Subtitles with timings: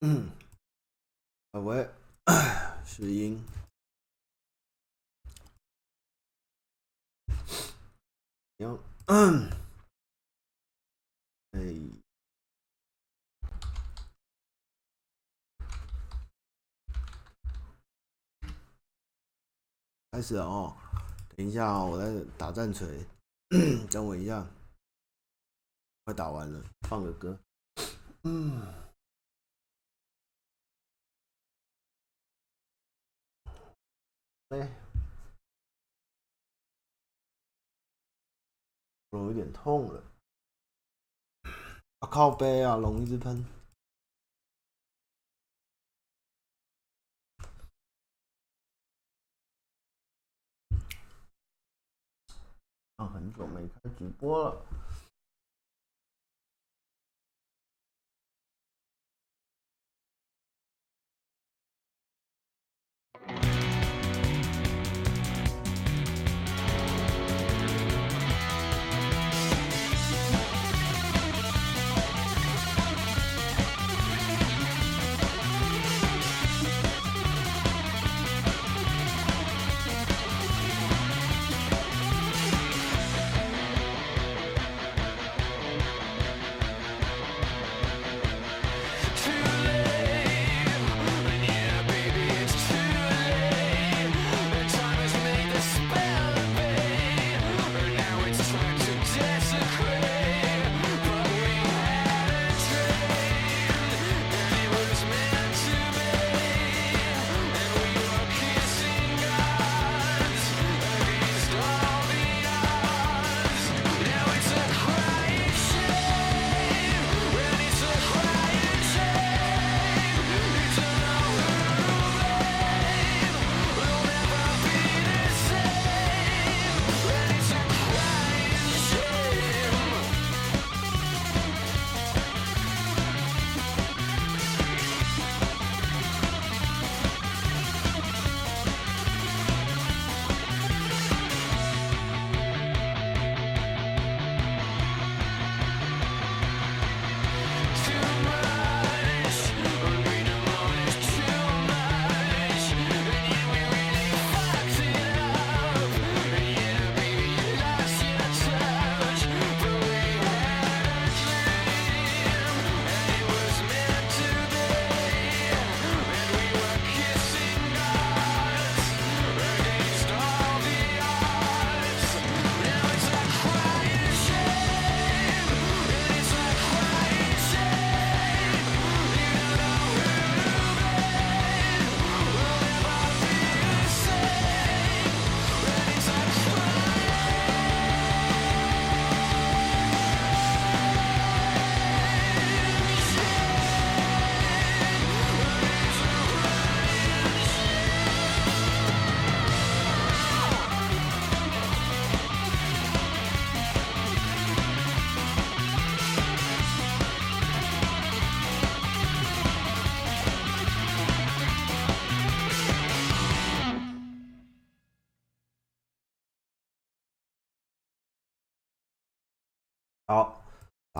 [0.00, 0.30] 嗯，
[1.52, 1.88] 喂，
[2.84, 3.42] 石英，
[8.58, 9.50] 行，嗯，
[11.52, 11.60] 哎，
[20.12, 20.76] 开始哦，
[21.34, 22.86] 等一下哦，我在打战锤，
[23.90, 24.46] 等我一下，
[26.04, 27.38] 快打完了，放个歌，
[28.24, 28.85] 嗯。
[34.58, 34.66] 哎，
[39.10, 40.02] 喉咙有点痛了，
[41.98, 43.44] 啊靠背啊，龙一直喷，
[52.96, 54.75] 啊，很久没开直播了。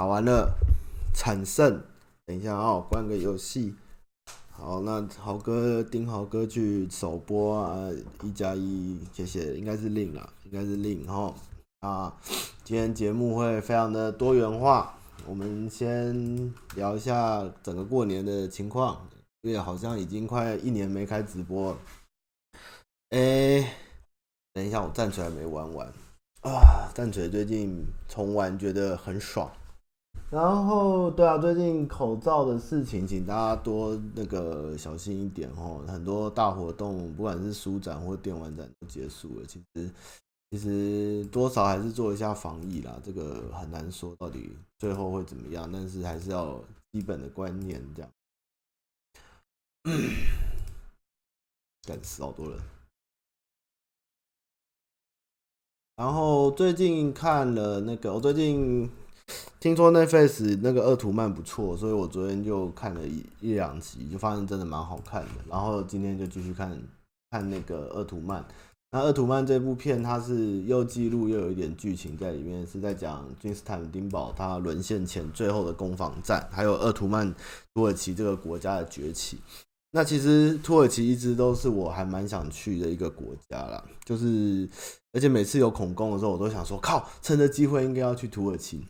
[0.06, 0.54] 完了，
[1.14, 1.82] 惨胜。
[2.26, 3.74] 等一下啊、哦，关个游戏。
[4.50, 7.90] 好，那豪哥丁豪哥去首播啊，
[8.22, 11.34] 一加一，谢谢，应该是令啦，应该是令哈。
[11.80, 12.16] 啊，
[12.64, 14.94] 今天节目会非常的多元化。
[15.26, 19.06] 我们先聊一下整个过年的情况，
[19.42, 21.78] 因为好像已经快一年没开直播了。
[23.10, 23.74] 哎、
[24.52, 25.86] 等一下，我战锤还没玩完。
[26.42, 29.50] 啊，战锤最近重玩觉得很爽，
[30.28, 35.84] 然后对啊，最近口罩的事情，请大家多那个小心一点哦。
[35.86, 39.90] 很多大活动，不管是书展或电玩展都结束了，其实
[40.50, 43.00] 其实多少还是做一下防疫啦。
[43.04, 46.60] 这个很难说到底最后会怎么样，但是还是要
[46.92, 48.10] 基本的观念这样。
[51.86, 52.58] 干死好多人。
[55.94, 58.90] 然后最近看了那个，我最近
[59.66, 65.30] 听说 Netflix 那个《恶图曼》不错，所以我昨天就看了一一两集，就发现真的蛮好看的。
[65.48, 66.80] 然后今天就继续看
[67.32, 68.40] 看那个《恶图曼》，
[68.92, 77.34] 那《鄂图曼》这部片，它是又记录又有一点剧情在里面，是在讲君士坦丁堡它沦陷前最后的攻防战，还有鄂图曼
[77.74, 79.40] 土耳其这个国家的崛起。
[79.90, 84.68] 那其实土耳其一直都是我还蛮想去的一个国家啦，就是
[85.12, 88.84] 而且每次有恐攻的时候，我都想说靠，趁着机会应该要去土耳其，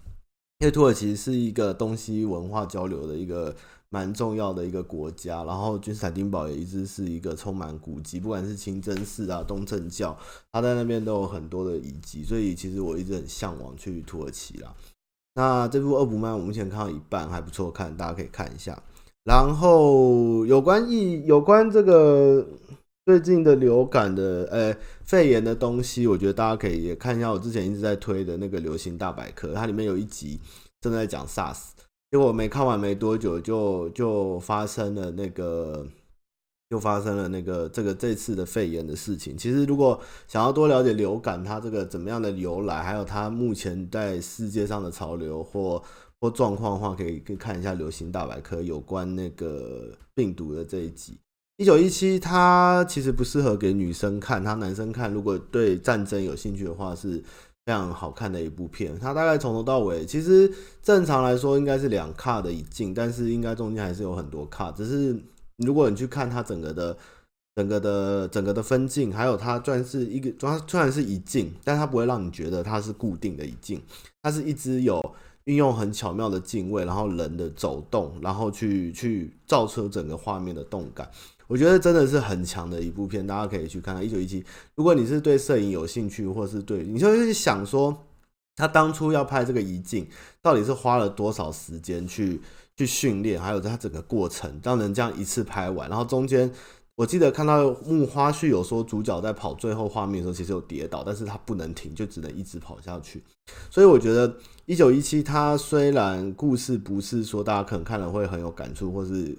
[0.59, 3.55] 因为土耳其是一个东西文化交流的一个。
[3.89, 10.15] 蛮重要的一个国家，然后君士坦丁堡也一直是一个充满古迹，不管是清真寺啊、东正教，
[10.53, 14.75] 它在那边都有很多的遗迹，所以其实我一直很向往去土耳其啦。
[15.37, 18.77] 那这部《鄂图曼》我目前看到一半还不错看，大家可以看一下。
[19.23, 22.45] 然后有关疫、有关这个
[23.07, 30.41] 最近的流感的、呃、肺炎的东西，我觉得大家可以也看一下我之前一直在推的那个流行大百科，它里面有一集
[30.81, 31.69] 正在讲 SARS。
[32.11, 35.87] 结果没看完没多久就，就发生了那个，
[36.69, 39.37] 就发生了那个这个这次的肺炎的事情。
[39.37, 45.81] 其实，如果想要多了解流感它这个怎么样的由来，还有它目前在世界上的潮流或
[46.21, 51.17] 或状况的话，可以可以看一下《流行大百科》有关那个病毒的这一集。
[51.57, 55.13] 一九一七，它其实不适合给女生看，它男生看。
[55.13, 57.23] 如果对战争有兴趣的话，是。
[57.67, 60.49] 非常好看的一部片，它大概从头到尾，其实
[60.81, 64.71] 正常来说应该是两卡的一镜，但是应该中间还是有很多卡。
[64.71, 65.21] 只是
[65.57, 66.97] 如果你去看它整个的、
[67.57, 73.83] 整个的、整个的分镜，还有它虽然是一个，它虽然是一镜，但它不会让你觉得它是固定的一镜，
[74.23, 75.03] 它是一只有
[75.47, 81.11] 运用很巧妙的镜位，然后人的走动，然后去去造出整个画面的动感。
[81.49, 84.05] 我觉得真的是很强的一部片，大家可以去看看。
[84.05, 84.45] 一九一七，
[84.75, 87.97] 如果你是对摄影有兴趣，或是对，你就会想说，
[88.57, 90.09] 他当初要拍这个遗镜，
[90.43, 92.41] 到底是花了多少时间去
[92.77, 95.89] 去训练，还有他整个过程，让人这样一次拍完。
[95.89, 96.51] 然后中间，
[96.97, 103.23] 我记得看到幕花絮有说，主角在跑最后画面的时候，其实有跌倒，但是他不能停，就只能一直跑下去。
[103.71, 109.39] 所以我觉得一九一七，它虽然故事不是说大家可能看了会很有感触，或是。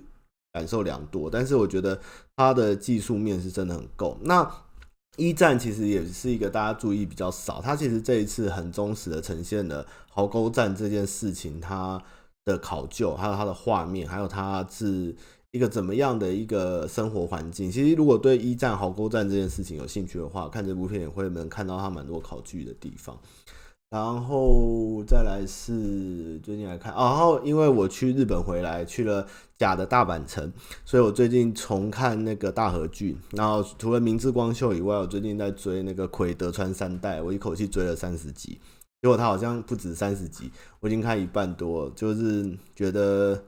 [0.58, 2.00] 感受良多，但是我觉得
[2.36, 4.18] 它的技术面是真的很够。
[4.24, 4.52] 那
[5.16, 12.02] 一战其实也是一个大家注意比较少，它其实这一次很忠实的呈现了壕沟战这件事情，它
[12.44, 15.16] 的考究，还有它的画面，还有它是
[15.52, 17.72] 一个怎么样的一个生活环境。
[17.72, 23.16] 其实如果对一战壕沟战这件事情有兴趣的话，看这部片也会能看到它蛮多考据的地方。
[23.90, 29.26] 然后再来是最近来看，然后因为我去日本回来，去了
[29.58, 30.52] 假的大阪城，
[30.86, 33.18] 所以我最近重看那个大河剧。
[33.32, 38.60] 然后除了明智光秀以外，我最近在追那个《葵德川三代》，我一口气追了三十集，
[39.02, 43.44] 结果他好像不止三十集，我已经看一半多，就是觉得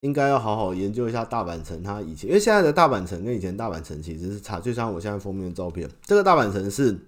[0.00, 1.82] 应该要好好研究一下大阪城。
[1.82, 6.98] 他以前因为现在的大阪城跟以前大阪城其实是差，就像我现在封面的照片，这个大阪城是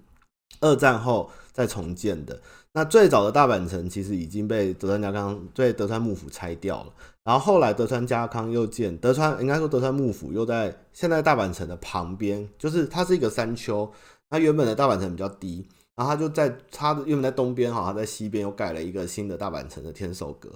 [0.61, 1.31] 二战后。
[1.59, 2.41] 再重建的。
[2.75, 6.93] 那最早的大阪城其实已经被德川家康对德川幕府拆掉了，
[7.29, 13.93] 然后后来德川家康又建德川，应该说德川幕府又在现在大阪城的旁边，就是它是一个山丘，
[14.31, 20.49] 它原本的大阪城比较低，然后它就在它原本在东边哈，它在西边又盖了一个新的大阪城的天守阁，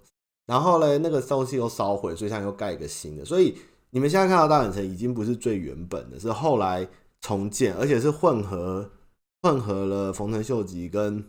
[0.46, 3.54] 然后呢那个东西又烧毁，所以现在又盖一个新的，所以
[3.90, 6.88] 你们现在看到大阪城已经不是最原本的，是后来
[7.20, 8.90] 重建，而且是混合。
[9.44, 11.24] 混合了丰臣秀吉跟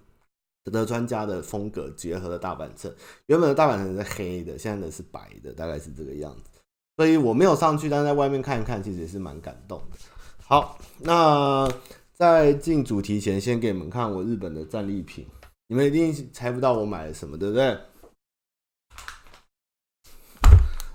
[0.71, 2.93] 德川家的风格结合了大阪城，
[3.25, 6.49] 原本的大阪城是黑的，现在的是白的，大概是这个样子。
[6.95, 9.97] 所以我没有上去，但在外面看一看，其实也是蛮感动的。
[10.45, 11.67] 好，那
[12.13, 15.27] 在进主题前，先给你们看我日本的战利品，
[15.67, 17.77] 你们一定猜不到我买了什么，对不对？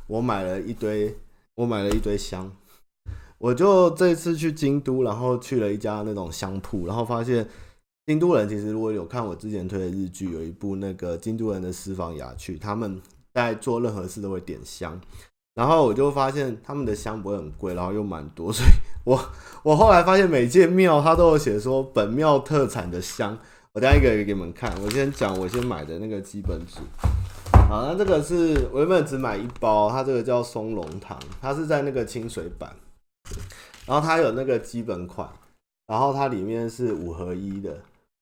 [0.07, 1.15] 我买了一堆，
[1.57, 2.51] 我买了一堆香。
[3.39, 7.47] 我就这次去京都，然后去了一家那种香铺，然后发现
[8.09, 12.99] 京都人其实如果有看我之前推的日剧，有一部那个京都人的私房雅趣，他们
[13.35, 14.99] 在做任何事都会点香，
[15.55, 18.71] 然后我就发现他们的香不会很贵，然后又蛮多，所以
[19.05, 19.31] 我
[19.63, 23.39] 我后来发现每间庙他都有写说本庙特产的香，
[23.75, 26.81] 我等下一个一个给你们看，我先讲我先买的那个基本组，
[27.69, 32.75] 好，那这个是我原本只买一包，它这个叫松茸糖，它是在那个清水版。
[33.85, 35.29] 然后它有那个基本款，
[35.87, 37.79] 然后它里面是五合一的，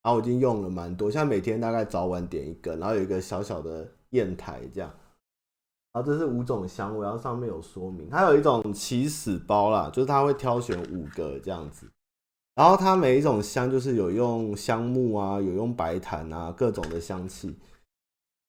[0.06, 4.88] 然后我已经用了蛮多，像每天大概早晚点一个，然后有一个小小的砚台这样，
[5.92, 11.90] 然后这是五种香味，然后上面有说明，它有一种起始包啦，就是它会挑选五个这样子，
[12.54, 17.56] 然后它每一种香就是有用香木啊，有用白檀啊，各种的香气，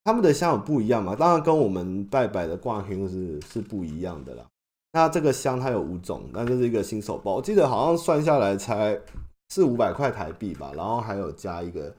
[0.04, 4.46] 他们的香有不一样嘛，当然跟我们拜拜的挂香是是不一样的啦。
[4.94, 7.38] 那这个香它有五种，那就是一个新手包。
[7.38, 9.02] 我记得好像算下来才
[9.50, 11.94] 四五百块台币吧，然后还有加一个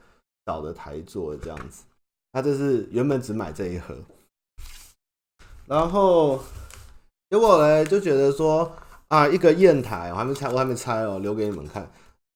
[0.46, 1.84] 小的台座这样子。
[2.32, 3.96] 那这是原本只买这一盒，
[5.66, 6.38] 然后
[7.30, 8.70] 结果呢就觉得说
[9.08, 11.90] 啊，一个砚台我还没拆，我还没拆哦，留给你们看。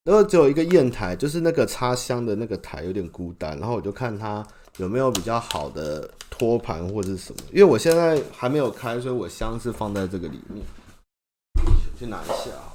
[0.04, 4.44] 然后只有一个砚台，就是那个插香的那个台有点孤单，然后我就看它
[4.78, 10.64] 有没有比较好的托盘或者是什么，因为我现在还没有开，所以我香是放在这个里面，
[11.98, 12.50] 去拿一下。
[12.56, 12.71] 啊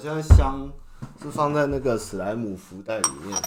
[0.00, 0.72] 现在香
[1.20, 3.38] 是放在那个史莱姆福袋里面，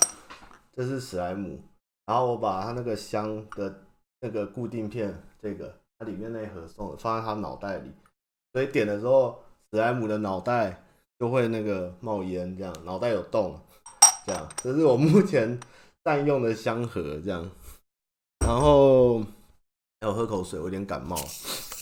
[0.77, 1.59] 这是史莱姆，
[2.05, 3.81] 然后我把它那个香的
[4.19, 7.91] 那个固定片，这个它里面那一盒送，放在它脑袋里，
[8.53, 10.83] 所以点的时候史莱姆的脑袋
[11.17, 13.59] 就会那个冒烟，这样脑袋有洞，
[14.27, 15.59] 这样，这是我目前
[16.03, 17.49] 占用的香盒，这样，
[18.45, 19.23] 然后
[20.01, 21.15] 要喝口水，我有点感冒，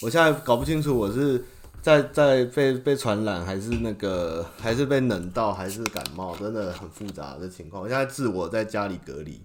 [0.01, 1.43] 我现在搞不清楚我是。
[1.81, 7.81] 在在被被传染，还是那个，还是被冷到，还是感冒，真的很复杂的情况。
[7.81, 9.43] 我现在自我在家里隔离。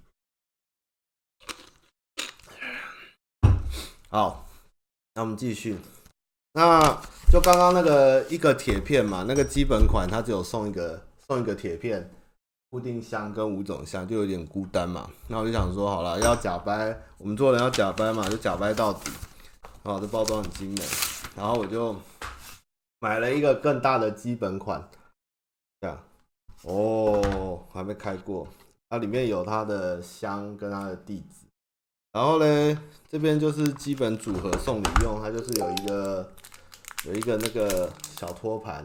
[4.08, 4.46] 好，
[5.14, 5.78] 那我们继续。
[6.52, 6.80] 那
[7.30, 12.10] 就刚刚那个一个铁片嘛，那个基本款它只有送一个送一个铁片，
[12.70, 15.10] 固定箱跟五种箱，就有点孤单嘛。
[15.28, 19.10] 那我就想说，好了，要假掰，我们做人要假掰嘛，就假掰到底。
[19.82, 20.82] 好，这包装很精美。
[21.34, 21.94] 然后我就
[22.98, 24.88] 买了一个更大的基本款，
[25.80, 26.02] 这样
[26.64, 28.48] 哦，还没开过，
[28.88, 31.46] 它里面有它的香跟它的地址，
[32.12, 36.32] 然后呢，这边就是基本组合送礼用，它就是有一个
[37.04, 38.82] 有一个那个小托盘，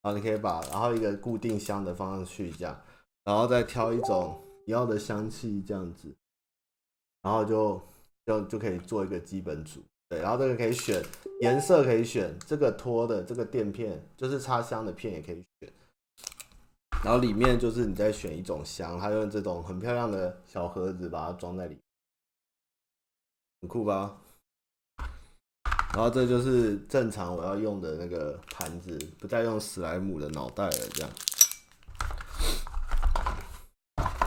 [0.00, 2.80] 然后你可以把然后一个固定香的放上去，这样，
[3.24, 6.14] 然后再挑一种你要的香气这样子，
[7.22, 7.82] 然后就
[8.24, 9.82] 就就可以做一个基本组。
[10.10, 11.00] 对，然后这个可以选
[11.40, 15.72] 颜色，可以选这个托的这个垫片，就是插香的片也可以选。
[17.04, 21.80] 然后里面就是你再选一种香，它用这种很漂亮的小盒子把它装在里面，
[23.62, 24.16] 很酷吧？
[25.94, 30.88] 然后这就是正常我要用的那个盘子，不再用史莱姆的脑袋了。
[30.92, 31.10] 这样，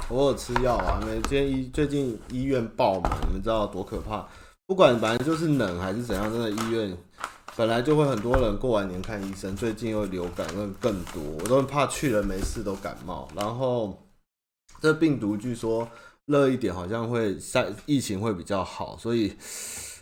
[0.07, 4.25] 我有吃药啊，因为今天医最近医院爆满，你们知道多可怕？
[4.65, 6.97] 不管反正就是冷还是怎样，真的医院
[7.55, 13.27] 本来就会很多人过完年看医生，最近又流感更更多，我都很怕去了没事都感冒。
[13.35, 14.07] 然后
[14.81, 15.87] 这病毒据说
[16.25, 19.35] 热一点好像会在疫情会比较好，所以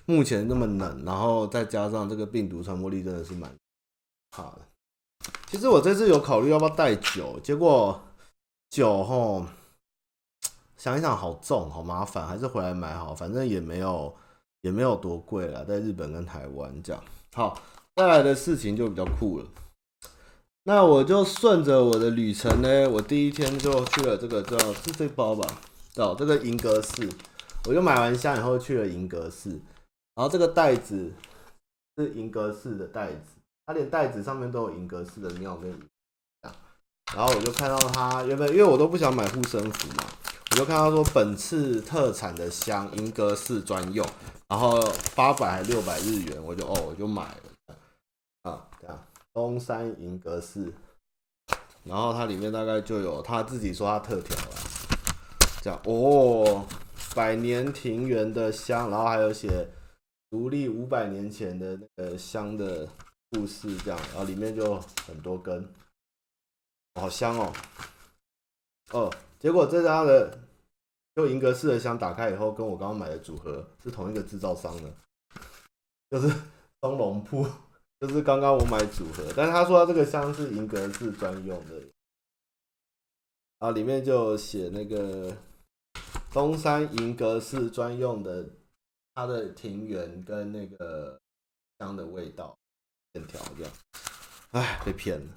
[0.05, 3.51] 目前那么冷，然后再加上这个病毒传播力真的是蛮
[4.29, 4.59] 怕的。
[5.47, 7.99] 其实我这次有考虑要不要带酒，结果
[8.69, 9.45] 酒吼
[10.77, 14.15] 想一想好重好麻烦，还是回来买好，反正也没有。
[14.61, 17.03] 也没有多贵啦，在日本跟台湾这样。
[17.33, 17.61] 好，
[17.95, 19.45] 再来的事情就比较酷了。
[20.63, 25.47] 那我就顺着我的旅程呢，我第一天就去了这个叫是这包吧，
[25.91, 27.09] 叫这个银阁寺。
[27.67, 29.49] 我就买完香以后去了银阁寺，
[30.15, 31.11] 然后这个袋子
[31.97, 33.21] 是银阁寺的袋子，
[33.65, 35.71] 它连袋子上面都有银阁寺的庙跟。
[37.15, 40.05] 然后我就看到它原本因为我都不想买护身符嘛，
[40.51, 44.05] 我就看到说本次特产的香，银阁寺专用。
[44.51, 44.77] 然后
[45.15, 47.75] 八百还六百日元，我就哦，我就买了。
[48.41, 50.73] 啊，这样东山银阁寺，
[51.85, 54.55] 然后它里面大概就有他自己说他特调了，
[55.61, 56.67] 这样哦，
[57.15, 59.69] 百年庭园的香，然后还有写
[60.29, 62.85] 独立五百年前的那个香的
[63.29, 64.77] 故事，这样，然后里面就
[65.07, 65.65] 很多根，
[66.95, 67.53] 好香哦，
[68.91, 70.37] 哦，结果这家的。
[71.13, 74.93] 就银阁寺的箱打开以后，跟我刚刚买的组合是同一个制造商的，
[76.09, 76.33] 就是
[76.81, 77.45] 松龙铺，
[77.99, 81.75] 就是刚刚我买组合，但是他说他这个箱是银阁寺专用的，
[83.59, 85.35] 然后里面就写那个
[86.31, 88.45] 东山银阁寺专用的，
[89.13, 91.19] 它的庭园跟那个
[91.77, 92.57] 香的味道
[93.13, 93.73] 线条这样，
[94.51, 95.33] 哎，被骗了，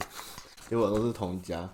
[0.69, 1.69] 结果都是同一家。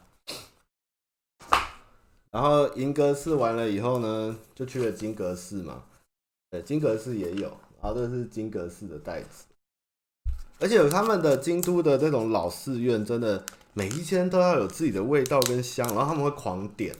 [2.30, 5.82] 然后银阁寺完了以后呢，就去了金阁寺嘛。
[6.48, 7.48] 对，金阁寺也有。
[7.82, 9.46] 然后这是金阁寺的袋子，
[10.58, 15.86] 而且有他们的京都的这种老寺院，真的每一间都要有自己的味道跟香。
[15.88, 16.94] 然后他们会狂点，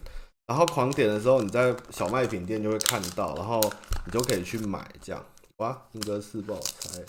[0.46, 3.60] 然后狂点的时候，你在小卖品店就会看到，然后
[4.06, 5.24] 你就可以去买这样。
[5.58, 7.00] 哇，金阁寺不好猜，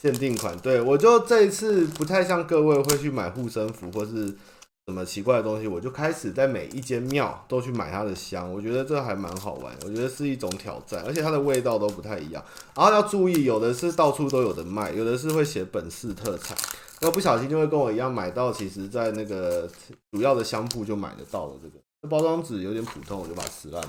[0.00, 0.56] 限定款。
[0.58, 4.36] 对，我就这一次不太像各位会去买护身符或是。
[4.86, 12.44] 什么奇怪的东西，我就开始在每一间庙都去买它的香，我觉得这还蛮好玩，我觉得是一种挑战，而且它的味道都不太一样。
[12.74, 16.56] 然后要注意，有的是到处都有的卖，有的是会写本市特产，
[17.00, 19.70] 然后不小心就会跟我一样买到，其实在那个
[20.10, 21.52] 主要的香铺就买得到了。
[21.62, 21.76] 这个
[22.08, 23.88] 包装纸有点普通，我就把它撕烂了。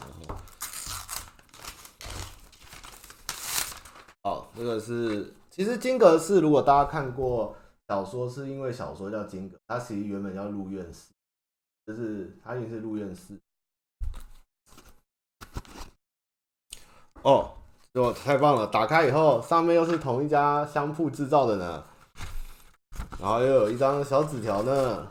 [4.22, 7.56] 好，这个是，其实金阁寺，如果大家看过。
[7.88, 11.12] 小说是因为小说叫金阁，它其实原本叫入院寺，
[11.86, 13.38] 就是它也是入院寺。
[17.22, 17.54] 哦，
[17.94, 18.68] 就太棒了！
[18.68, 21.86] 打开以后，上面又是同一家香铺制造的呢，
[23.20, 25.08] 然后又有一张小纸条呢。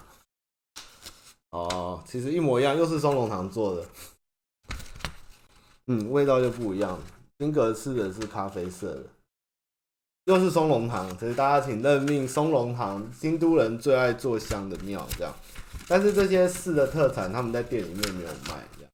[1.50, 3.86] 哦，其实一模一样，又是松茸糖做的。
[5.86, 6.98] 嗯，味道就不一样。
[7.38, 9.04] 金阁吃的是咖啡色的。
[10.26, 12.28] 又是松茸堂，所以大家请认命。
[12.28, 15.34] 松茸堂，京都人最爱做香的庙，这样。
[15.88, 18.90] 但是这些寺的特产，他们在店里面没有卖，这样。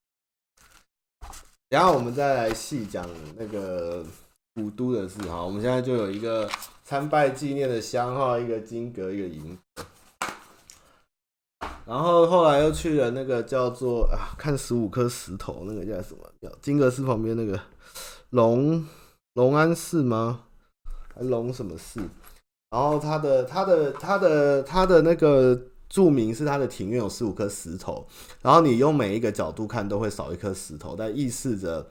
[1.68, 3.06] 然后我们再来细讲
[3.36, 4.02] 那个
[4.54, 5.42] 古都的事哈。
[5.44, 6.48] 我们现在就有一个
[6.82, 9.58] 参拜纪念的香哈，一个金阁，一个银。
[11.84, 16.50] 然后后来又去了那个叫做啊，看十五颗石头，那个叫什么庙？
[16.62, 17.60] 金阁寺旁边那个
[18.30, 18.86] 龙
[19.34, 20.44] 龙安寺吗？
[21.20, 22.00] 龙什么寺？
[22.70, 25.58] 然后他的他的他的他的那个
[25.88, 28.06] 著名是他的庭院有十五颗石头，
[28.42, 31.88] 然后你用每一个角度看都会少一颗石头，但意示着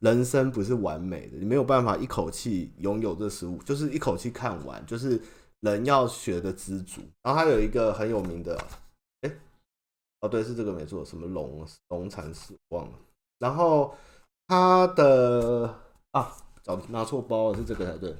[0.00, 5.20] 人生不是完美的，你没有办法一口气拥有这十五，就是一口气看完，就是
[5.60, 7.00] 人要学的知足。
[7.22, 8.58] 然后他有一个很有名的，
[9.20, 9.30] 哎，
[10.20, 12.92] 哦对，是这个没错，什么龙龙禅寺忘了。
[13.38, 13.94] 然后
[14.48, 15.72] 他的
[16.10, 18.12] 啊，找拿错包了，是这个才对。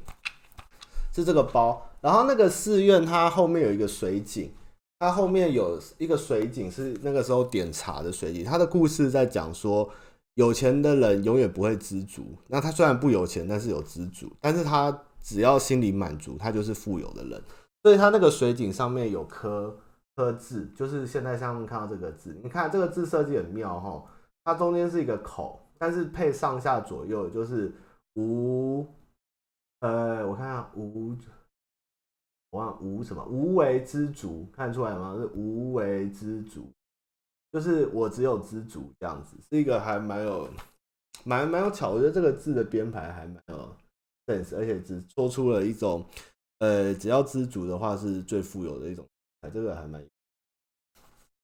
[1.16, 4.52] 是这个包，然后那个寺院它后面有一个水井，
[4.98, 8.44] 它后面有一个水井是那个时候点茶的水井。
[8.44, 9.88] 它的故事在讲说，
[10.34, 12.22] 有钱的人永远不会知足。
[12.48, 17.42] 那他虽然不有钱，但是有知足，但是他只要心里满足，他就是富有的人。
[17.82, 19.74] 所以他那个水井上面有颗
[20.16, 24.04] 颗字，就是现在上面看到这个字，你看这个字设计很妙哈，
[24.44, 27.72] 它中间是一个口，但是配上下左右就是
[28.16, 28.86] 无。
[29.80, 31.16] 呃，我看下无，
[32.50, 35.14] 我看无什么无为知足，看出来吗？
[35.16, 36.72] 是无为知足，
[37.52, 40.48] 就是我只有知足这样子，是一个还蛮有
[41.24, 43.76] 蛮蛮有巧，我觉得这个字的编排还蛮有
[44.26, 46.04] sense，而且只说出了一种，
[46.60, 49.06] 呃，只要知足的话是最富有的一种，
[49.42, 50.02] 哎，这个还蛮，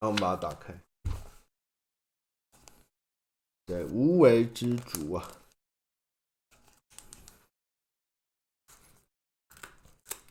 [0.00, 0.74] 那我们把它打开，
[3.66, 5.30] 对，无为知足啊。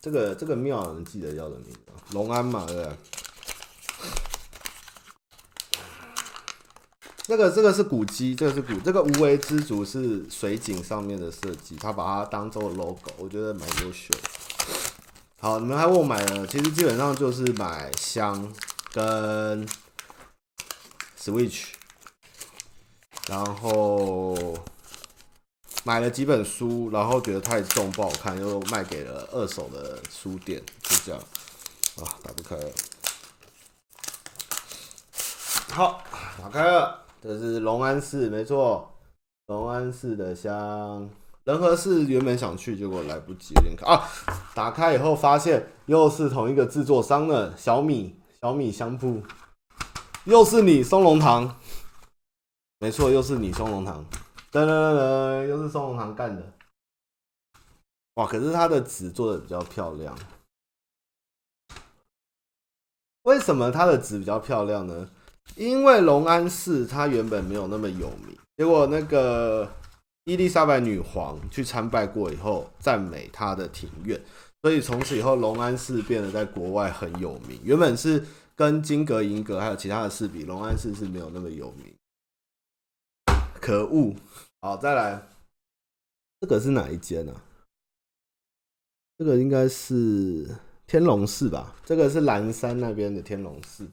[0.01, 1.79] 这个这个庙你记得叫什么名字？
[2.13, 2.91] 龙安嘛，对不对？
[7.23, 14.09] 这个这个是古迹，这个是古，这个无为之主是水井上面的设计，他把它当做 logo，我觉得蛮优秀。
[15.39, 18.51] 好，你们还问我买了，其实基本上就是买香
[18.91, 19.67] 跟
[21.17, 21.65] Switch，
[23.27, 24.57] 然后。
[25.83, 31.19] 买了几本书，然后觉得太重不好看，又卖给了二手的书店，就这样
[31.99, 32.71] 啊，打不开了。
[35.69, 36.03] 好，
[36.39, 38.93] 打开了，这是龙安寺，没错，
[39.47, 41.09] 龙安寺的香。
[41.45, 44.07] 仁和寺原本想去，结果来不及，有点卡啊。
[44.53, 49.23] 打开以后发现又是同一个制作商的小米小米香铺，
[50.25, 51.57] 又是你松茸糖，
[52.77, 54.05] 没错，又是你松茸糖。
[54.51, 56.53] 噔噔噔噔，又是松茸糖干的，
[58.15, 58.27] 哇！
[58.27, 60.13] 可是它的纸做的比较漂亮，
[63.23, 65.09] 为什么它的纸比较漂亮呢？
[65.55, 69.71] 因为隆安寺它原本没有那么有名，结果那个
[70.25, 74.21] 伊丽莎白女皇去参拜过以后，赞美她的庭院，
[74.63, 77.57] 所以从此以后隆安寺变得在国外很有名。
[77.63, 81.93] 原本是跟金阁、银阁还有其他的寺比，隆安寺是没有那么有名。
[83.59, 84.15] 可恶！
[84.63, 85.27] 好，再来，
[86.39, 87.41] 这个是哪一间呢、啊？
[89.17, 90.47] 这个应该是
[90.85, 91.75] 天龙寺吧？
[91.83, 93.89] 这个是蓝山那边的天龙寺。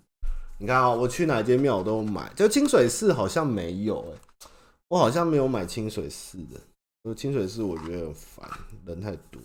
[0.58, 4.18] 你看啊、我去哪间庙都买，就清水寺好像没有哎、
[4.88, 6.60] 我好像没有买清水寺的。
[7.02, 8.50] 就清水寺我觉得很烦，
[8.84, 9.40] 人太多。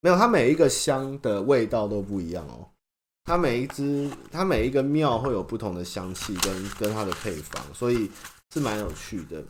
[0.00, 2.70] 没有，它每一个香的味道都不一样哦、
[3.24, 8.10] 它每一支，它每一个庙会有不同的香气跟跟它的配方，所以
[8.52, 9.42] 是蛮有趣的。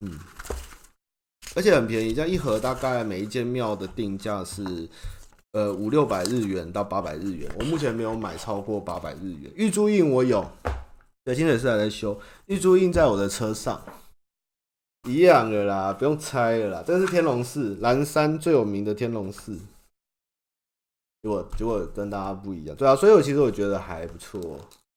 [0.00, 0.18] 嗯，
[1.54, 4.88] 而且很便宜，这样一盒大概每一间庙的定价是
[5.52, 7.50] 呃五六百日元到八百日元。
[7.58, 9.52] 我目前没有买超过八百日元。
[9.54, 10.50] 玉珠印我有，
[11.22, 12.18] 对，清水寺还在修。
[12.46, 13.84] 玉珠印在我的车上，
[15.06, 16.84] 一样的啦，不用猜了啦。
[16.86, 19.58] 这是天龙寺，岚山最有名的天龙寺。
[21.22, 24.40] 结果结果跟大家不一样，对啊，所以我其实我觉得还不错。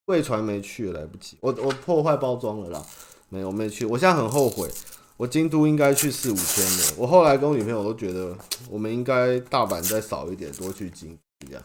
[0.06, 2.86] 贵船没去，来不及，我我破坏包装了啦，
[3.30, 4.70] 没有没去，我现在很后悔，
[5.16, 6.96] 我京都应该去四五天的。
[6.98, 8.38] 我后来跟我女朋友都觉得，
[8.70, 11.64] 我们应该大阪再少一点，多去京都这样，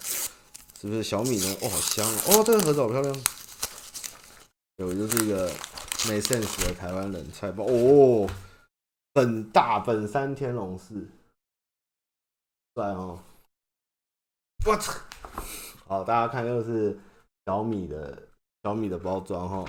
[0.80, 1.02] 是不是？
[1.02, 1.56] 小米呢？
[1.62, 3.16] 哦，好香哦，这个盒子好漂亮。
[4.76, 5.50] 有，就是一个
[6.08, 8.30] 没 sense 的台湾冷菜包哦，
[9.12, 11.08] 本大本山天龙寺，
[12.76, 13.18] 帅哦。
[14.66, 14.92] 我操！
[15.86, 16.98] 好，大家看，又是
[17.46, 18.28] 小米的
[18.62, 19.64] 小米的包装哈。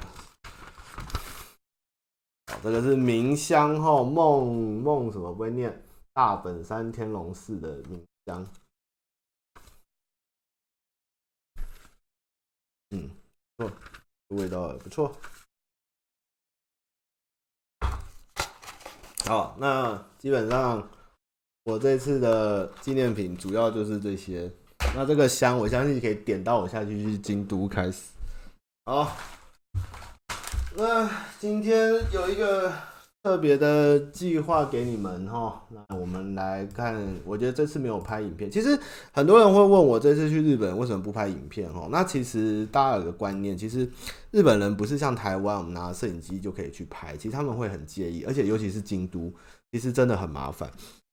[2.62, 5.86] 这个是明香哈，梦梦什么不会念？
[6.12, 8.46] 大本山天龙寺的明香。
[12.90, 13.10] 嗯，
[13.56, 13.78] 不错，
[14.30, 15.16] 味道也不错。
[19.26, 20.90] 好，那基本上
[21.64, 24.52] 我这次的纪念品主要就是这些。
[24.96, 28.10] 那这个香，我相信可以点到我下去去京都开始。
[28.86, 29.16] 好，
[30.76, 32.74] 那今天有一个
[33.24, 35.64] 特别的计划给你们哈。
[35.70, 38.52] 那我们来看，我觉得这次没有拍影片。
[38.52, 38.78] 其实
[39.14, 41.88] 很多人会问我，这次去日本为什么不拍影片哈？
[41.92, 43.90] 那其实大家有个观念，其实
[44.32, 47.16] 日本人不是像台湾，我们拿摄影机就可以去拍。
[47.16, 49.32] 其实他们会很介意，而且尤其是京都，
[49.72, 50.70] 其实真的很麻烦。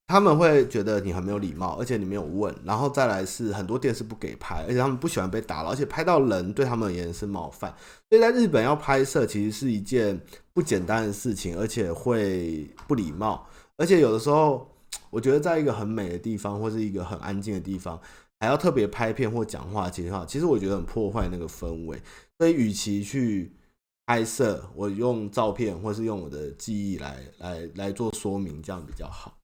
[0.08, 7.74] 他们会觉得你很没有礼貌，而且你没有问，然后再来是很多店是不给拍，而且他们不喜欢被打扰，而且拍到人对他们而言是冒犯。
[8.08, 10.20] 所以在日本要拍摄其实是一件
[10.52, 14.70] 不简单的事情，而且会不礼貌，而且有的时候
[15.10, 18.00] 我觉得在一个很美的地方或是一个很安静的地方，
[18.38, 22.00] 还要特别拍片或讲话其实其实我觉得很破坏那个氛围。
[22.38, 23.50] 所以与其去
[24.06, 29.36] 拍摄，我用照片或是用我的记忆来来来做说明，这样比较好。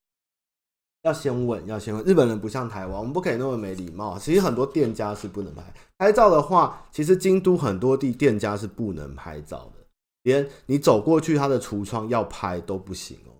[1.03, 2.05] 要先问，要先问。
[2.05, 4.19] 日本人不像台湾，我们不可以那么没礼貌。
[4.19, 5.63] 其实很多店家是不能拍
[5.99, 9.85] 拍照的话，其实京都很多地店家是不能拍照的，
[10.23, 13.35] 连你走过去他的橱窗要拍都不行哦。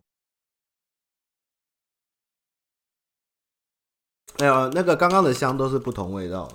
[4.39, 6.51] 哎呦，那个刚刚的香都是不同味道，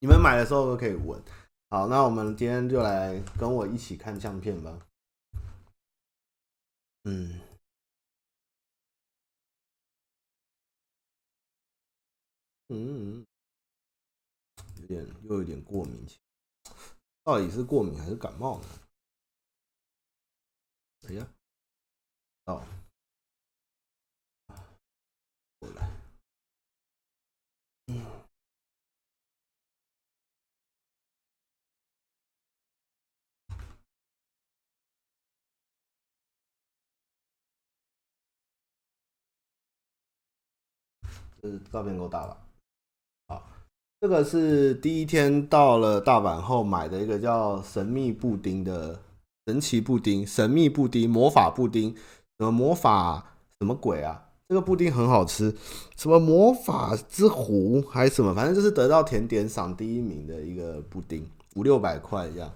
[0.00, 1.22] 你们买的时候都可以闻。
[1.70, 4.76] 好，那我们今天就来跟我一起看相片吧。
[7.04, 7.45] 嗯。
[12.68, 13.26] 嗯嗯，
[14.80, 16.06] 有点又有点过敏，
[17.22, 18.66] 到底是过敏还是感冒呢？
[21.08, 21.28] 哎呀，
[22.46, 22.64] 哦，
[25.60, 25.88] 过来，
[27.86, 28.04] 嗯，
[41.40, 42.45] 这照片够大吧？
[43.98, 49.00] 这个是第一天到了大阪后买的一个叫神秘布丁的
[49.46, 51.94] 神奇布丁，神秘布丁，魔法布丁，
[52.38, 54.22] 什么魔法什么鬼啊？
[54.48, 55.54] 这个布丁很好吃，
[55.96, 58.34] 什么魔法之壶还是什么？
[58.34, 62.52] 反正就是得到甜点赏第一名的一个布丁，五六百块这样。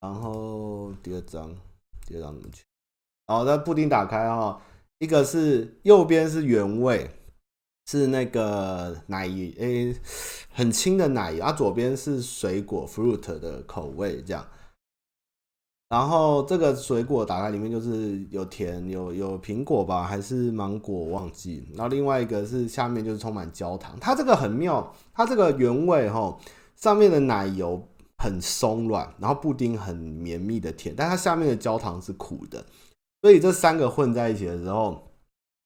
[0.00, 1.52] 然后第二张，
[2.06, 2.62] 第二张怎么去？
[3.26, 4.62] 好，那布丁打开哈，
[5.00, 7.10] 一个是右边是原味。
[7.88, 10.00] 是那个奶油诶、欸，
[10.52, 14.44] 很轻的奶油，啊，左边是水果 fruit 的口味这样。
[15.88, 21.64] 然后这个水果打开里面就是有甜，有有苹果吧，还是芒果忘记。
[21.74, 26.36] 然后另外一个是下面就是充满焦糖，它这个很妙，它这个原味齁，
[26.74, 27.80] 上面的奶油
[28.18, 32.66] 很松软，然后布丁很绵密的甜，但它下面的焦糖是苦的，
[33.22, 35.04] 所以这三个混在一起的时候。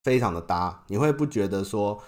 [0.03, 2.01] 非常的搭，你会不觉得说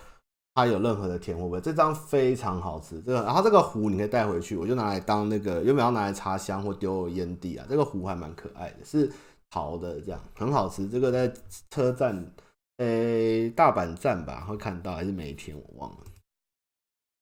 [0.55, 1.59] 它有任何的甜味？
[1.61, 7.65] 这张非常好吃，这个然后这个壶你可以带回去，我就拿来当那个原本要拿来插香或丢烟蒂啊。
[7.69, 9.11] 这个壶还蛮可爱的，是
[9.49, 10.87] 陶的，这样很好吃。
[10.87, 11.33] 这个在
[11.69, 12.33] 车站，
[12.77, 15.97] 诶、大阪站吧会看到，还是每天我忘了。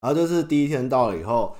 [0.02, 1.56] 然后就是第一天到了以后。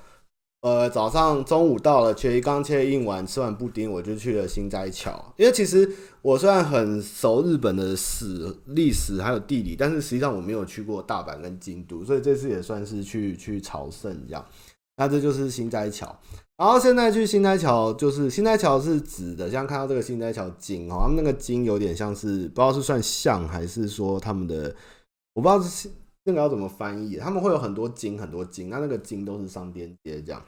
[0.62, 5.34] 呃，早上、中午到了，切刚切印完，吃完布丁，我就去了心斋桥。
[5.36, 14.46] 因为其实我虽然很熟日本的史、历史还有地理，但是实际上我没有去过大阪跟京都，所以这次也算是去去朝圣这样。
[14.98, 16.16] 那这就是心斋桥。
[16.58, 24.76] 然后现在去心斋桥，就是心斋桥是指的，像看到这个心斋桥经哦，他们那个金有点像是不知道是算像还是说他们的，
[25.34, 25.90] 我不知道是
[26.24, 27.18] 那个要怎么翻译。
[27.18, 30.42] 他们会有很多经，很多经，那那个经都是上边接这样。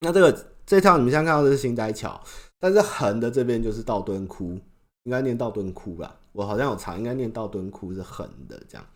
[0.00, 2.20] 那这个这趟你们现在看到的是心斋桥，
[2.58, 4.58] 但是横的这边就是道顿窟，
[5.04, 6.16] 应该念道顿窟吧？
[6.32, 8.86] 我好像有查，应该念道顿窟是横的这样。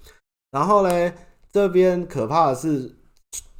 [0.50, 1.14] 然后嘞，
[1.52, 2.94] 这边可怕的是。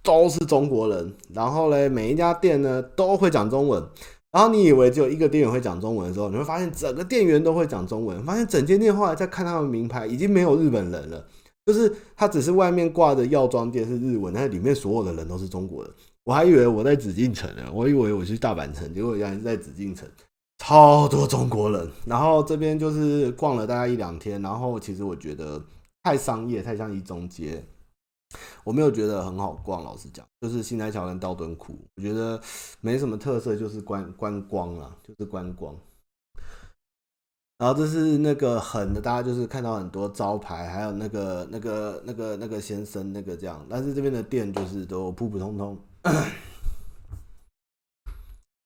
[0.03, 3.85] 都是中国人，然后嘞，每一家店呢都会讲中文。
[4.31, 8.25] 然后你以为只有一个店员会讲中文的时候，你会发现整个店员都会讲中文。
[8.25, 11.27] 发现整间店后来再看他们名牌，已经没有日本人了，
[11.67, 15.93] 就是它只是外面挂的药妆店是日文，但是里面所有的人都是中国人。
[16.25, 20.09] 我还以为我在紫禁城呢，我以为我去大阪城，结果原来是在紫禁城，
[20.59, 21.91] 超多中国人。
[22.05, 25.61] 然后这边就是逛了大概一两天，然后其实我觉得
[26.05, 27.65] 太商业，太像一中街。
[28.65, 32.41] 我没有觉得很好逛，老实讲，就是心斋桥跟道顿窟，我觉得
[32.81, 35.73] 没什么特色，就是观观光啦，就是观光。
[37.59, 45.79] 然后这是那个狠的，大家就是看到很多招牌，还有那个那个那个那个先生那个这样，但是这边的店就是都普普通通。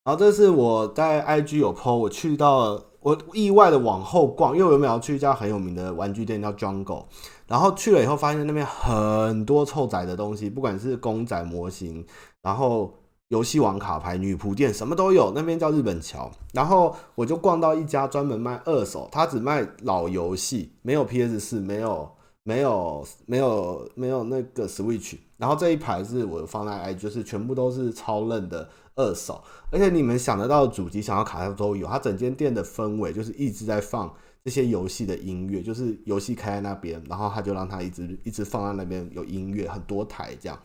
[0.03, 7.05] 然后这是我在 IG 有 po，我去到我意外的往后逛，因为我原本要去一家很有名的玩具店叫 Jungle。
[7.47, 12.05] 然后去了以后，发现那边很多臭仔的东西，不管是公仔模型，
[12.41, 12.93] 然后
[13.31, 15.31] 游戏王卡牌、女仆店，什么都有。
[15.33, 16.29] 那边叫日本桥。
[16.53, 22.11] 然后我就逛到一家专门卖二手，他只卖老游戏，没有 PS 四，没有
[22.43, 25.17] 没有没有没有那个 Switch。
[25.37, 29.41] 然后这一排是我放在 i，就是全部都是超嫩的二手，
[29.71, 31.87] 而且你们想得到的主机、想要卡它都有。
[31.87, 34.13] 它整间店的氛围就是一直在放。
[34.43, 40.59] 这些游戏的音乐，就是游戏开在那边，然后他就让他一直一直放在那边有音乐，很多台这样，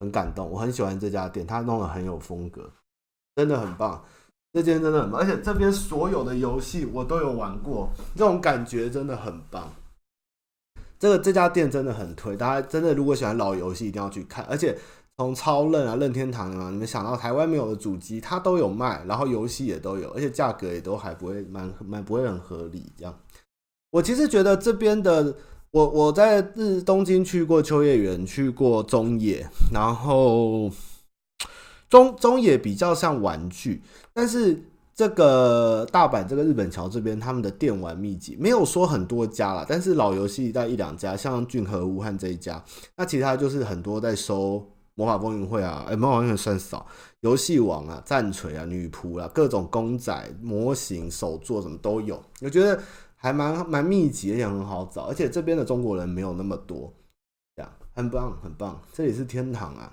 [0.00, 0.50] 很感动。
[0.50, 2.68] 我很喜欢这家店，他弄得很有风格，
[3.36, 4.04] 真的很棒。
[4.52, 9.72] 这间真的很棒，而且这边所有的游戏我都有玩过，这种感觉真的很棒。
[10.98, 14.76] 这个这家店真的很推，大家真的如果喜欢老游戏，一定要去看，而且。
[15.18, 23.14] 从超任啊，任天堂啊，你们想到台湾没有的主机，它都有卖，然后游戏也都有，而且价格也都还不会蛮蛮不会很合理这样。
[23.90, 25.34] 我其实觉得这边的，
[25.72, 30.70] 我我在日东京去过秋叶原，去过中野，然后
[31.88, 33.80] 中中野比较像玩具，
[34.12, 34.60] 但是
[34.94, 42.62] 这个大阪这个日本桥这边，他们的电玩密集没有说很多家啦，但是老游戏在一两家，像俊和屋和这一家，
[42.96, 44.66] 那其他就是很多在收。
[44.96, 46.84] 魔法风云会啊，哎、魔法风云会算少。
[47.20, 52.22] 游戏王啊，战锤啊，女仆啊，各种公仔模型、手作什么都有。
[52.42, 52.78] 我觉得
[53.22, 55.02] 还蛮蛮密集，而且很好找。
[55.02, 56.90] 而且这边的中国人没有那么多，
[57.54, 58.80] 这样很棒很棒。
[58.94, 59.92] 这里是天堂啊。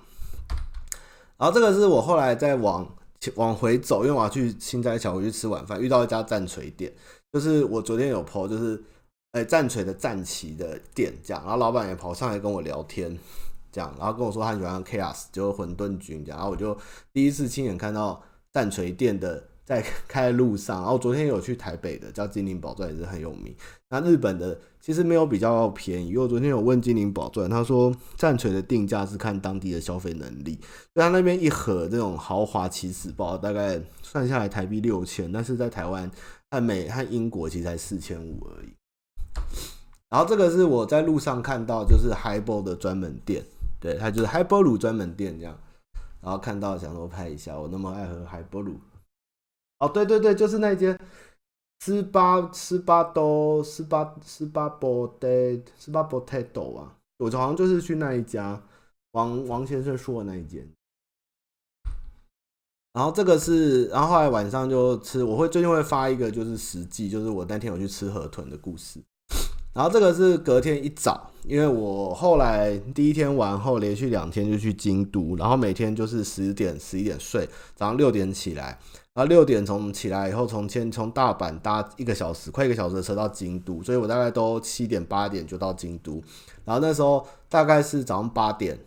[1.36, 2.96] 然后这个是我后来在往
[3.36, 6.90] 往回走，因为我要去心斋桥回去吃晚饭，遇到一家战锤店，
[7.30, 8.82] 就是我昨天有 po，就是
[9.32, 11.42] 哎战锤的战旗的店这样。
[11.42, 13.18] 然后老板也跑上来跟我聊天。
[13.70, 16.76] 这样，然后跟我说他喜欢 Chaos，就是混沌军这样，然后我就
[17.12, 20.80] 第一次亲眼看到战锤店的在开路上。
[20.80, 23.54] 然后昨天有去台北的，叫精灵宝钻，也是很有名。
[23.90, 30.56] 那日本的其实没有比较便宜，因为我昨天有问精灵宝钻，他说战锤的定价是看当地的消费能力，
[30.94, 36.10] 就他那边一盒这种豪华起司包大概算下来台币六千，但是在台湾
[36.50, 38.68] 和美和英国其实才四千五而已。
[40.10, 43.44] 然后这个是我在路上看到，就是 Hibo 的专门店。
[43.80, 45.56] 对，它就是海波鲁专门店这样，
[46.20, 48.80] 然后看到想说拍一下，我那么爱喝海波鲁。
[49.78, 50.98] 哦，对对对，就是那间
[51.80, 58.60] 斯巴斯巴多斯巴斯巴波的斯巴波泰斗啊，我好像就是去那一家
[59.12, 60.68] 王王先生说的那一间。
[62.94, 69.00] 然后这个是，然后后来晚上就吃，我会最近会发一个就是实际，就是我那天有去吃河豚的故事。
[69.72, 78.80] 然后这个是隔天一早，因为我后来第一天玩后连续两天就去京都，然后每天就是十点十一点睡，早上六点起来，
[79.18, 86.22] 然后六点从起来以后从先从大阪搭一个小时快一个小时的车到京都，所以我大概都七点八点就到京都，
[86.64, 88.78] 然后那时候大概是早上八点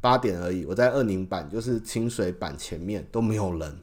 [0.00, 3.78] 八点而已，我在二宁坂就是清水坂前面都没有人，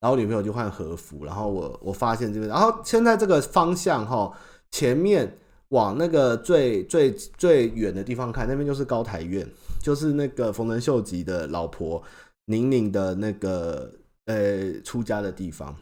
[0.00, 4.32] 然后女朋友就换和服，然后我我发现这边，然后现在这个方向哈
[4.72, 5.38] 前面。
[5.70, 9.44] 往那个最最最远的地方看，那边就是高台院，
[9.82, 12.00] 就是那个丰臣秀吉的老婆
[12.44, 13.92] 宁宁的那个
[14.26, 15.74] 呃出家的地方。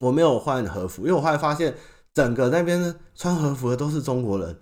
[0.00, 1.74] 我没有换和服，因为我后来发现
[2.12, 4.58] 整个那边穿和服的都是中国人，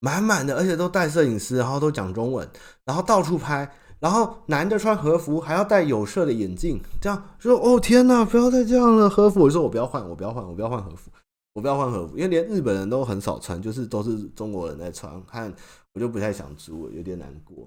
[0.00, 2.48] 满满的，而且都带摄影师，然后都讲中文，
[2.84, 3.72] 然后到处拍。
[4.00, 9.40] 然后男的穿和服还要戴有色的眼镜，这样说哦天哪，不要再这样了，和服。
[9.40, 11.10] 我说我不要换，我不要换，我不要换和服，
[11.54, 15.50] 我不要换和服，因为连日本人都很少穿，就是都是中国人在穿，看
[15.94, 17.66] 我就不太想租，有点难过。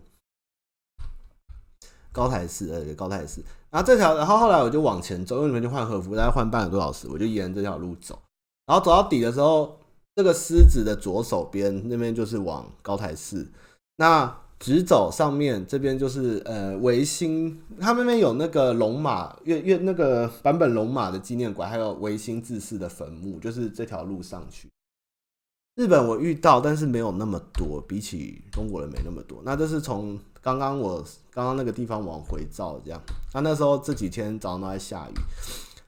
[2.11, 3.43] 高台寺，呃，高台寺。
[3.69, 8.17] 然后这条，然后后来我就往前走，因为你们就换和服，大概换半个多小时，我就沿着这条路走。
[8.65, 9.77] 然后走到底的时候，
[10.15, 13.47] 这个狮子的左手边那边就是往高台寺，
[13.97, 24.67] 那直走上面这边就是呃维新，他们那边有那个龙马，越越那个版本龙马的纪念馆，还有维新志士的坟墓，就是这条路上去。
[25.75, 29.43] 日本我遇到，但是没有那么多，比起中国人没那么多。
[29.45, 33.01] 那这是从刚刚我刚刚那个地方往回照这样。
[33.33, 35.13] 那那时候这几天早上都在下雨，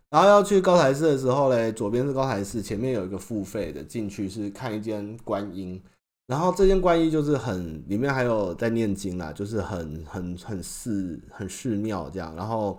[0.09, 5.81] 然后要去高台寺的时候嘞，左边是高台寺，前面有一个付费的，进去是看一间观音。
[6.27, 12.35] 然后这间观音就是很里面还有在念经啦，就是很很很寺很寺庙这样。
[12.35, 12.77] 然后。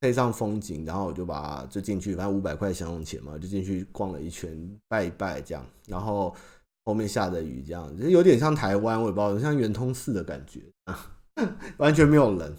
[0.00, 5.66] 配上风景，然后我就把就进去，反正五百块享用钱嘛，就进去逛了一圈，拜一拜这样。
[5.88, 6.32] 然后
[6.84, 11.17] 后面下着雨，这样就有点像台湾，我也不知道，像圆通寺的感觉啊，
[11.78, 12.54] 完全没有人。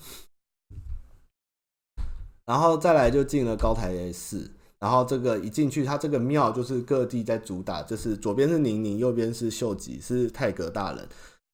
[2.46, 11.08] 然后再来就进了高台寺，然后这个一进去，它这个庙就是各地在主打，就是左边是宁宁，右边是秀吉，是泰阁大人。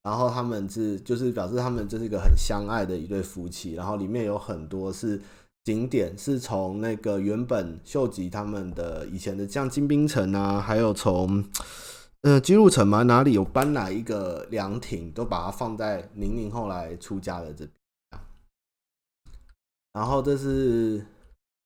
[0.04, 5.22] 然后他们是就是表示他们这是一个很相爱的一对夫妻，然后里面有很多是。
[5.66, 11.44] 景点是从那个原本秀吉他们的以前的像金兵城啊，还有从
[12.26, 17.70] 呃姬路城嘛，哪里有搬来一个凉亭，都把它放在宁宁后来出家的这边。
[19.94, 21.06] 然后这是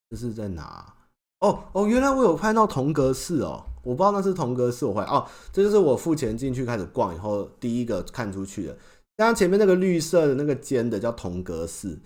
[0.09, 0.93] 这是在哪？
[1.39, 8.73] 哦哦，原来我有拍到铜阁寺哦，我不知道那是铜阁寺，我会哦，这就是我付钱进去开始逛以后第一个看出去的。
[9.15, 11.97] 刚刚前面那个绿色的那个尖的叫铜阁寺。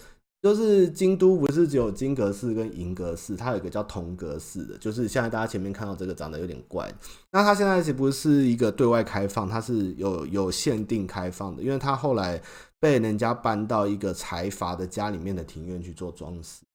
[0.43, 6.93] 就是京都不是只有金阁寺跟银阁寺，它有一个叫铜阁寺的，就是现在大家前面看到这个长得有点怪。
[7.31, 12.41] 那它现在其实不是一个对外开放，它是有有限定开放的，因为它后来
[12.77, 16.65] 被人家搬到一个财阀的家里面的庭院去做装饰。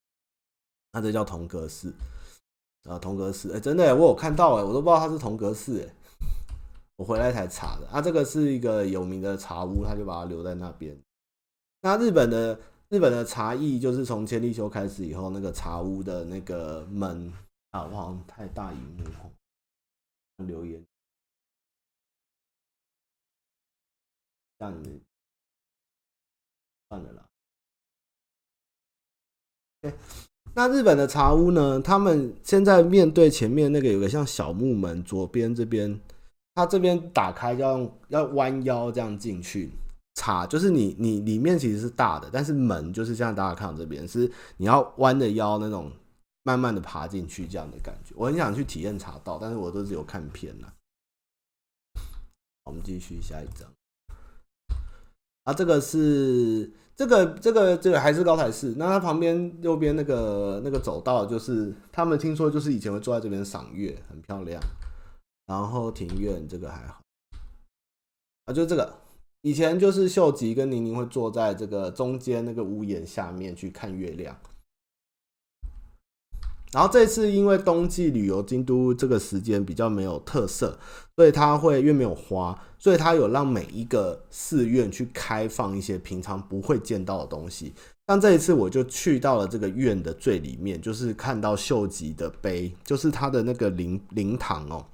[0.94, 1.92] 那这叫铜阁寺
[2.88, 5.94] 啊，铜阁寺，哎，真的，我有看到哎，我都不知道它是铜阁寺哎，
[6.96, 7.87] 我回来才查的。
[7.88, 10.98] 啊，这个是一个有名的茶屋，他就把它留在那边。
[11.83, 12.59] 那日本的。
[12.90, 17.31] 日本的茶艺就是从千利休开始以后，那个茶屋的那个门
[17.70, 19.31] 啊，我好像太大荧幕哦。
[20.46, 20.83] 留言，
[24.57, 25.01] 让你
[26.88, 27.27] 算了。
[30.55, 31.81] 那日本的茶屋呢？
[31.81, 36.01] 他们现在面对前面那个有个像小木门，左边这边，
[36.55, 39.70] 它这边打开要用要弯腰这样进去。
[40.18, 45.92] 茶就是你，你里面其实是大的，但是门就是像大家看到这边是你要弯着腰那种，
[46.42, 48.12] 慢慢的爬进去这样的感觉。
[48.16, 50.74] 我很想去体验茶道，但是我都只有看片了。
[52.64, 53.70] 我们继续下一张。
[55.44, 64.61] 啊，这个是这个这个这个还是高台寺，那它旁边右边那个那个走道就是他们听说就是以前会坐在这边赏月，很漂亮。
[65.46, 67.00] 然后庭院这个还好，
[68.46, 68.92] 啊，就这个。
[69.42, 74.37] 以前就是秀吉跟宁宁会坐在这个中间那个屋檐下面去看月亮，
[76.72, 80.79] 然后这次因为冬季旅游京都这个时间比较没有特色，
[81.16, 87.72] 所以他会因为没有花，所以他有让每一个寺院去开放一些平常不会见到的东西。
[88.09, 94.85] 像这一次我就去到了这个院的最里面，就是看到秀吉的碑，就是他的那个灵灵堂哦。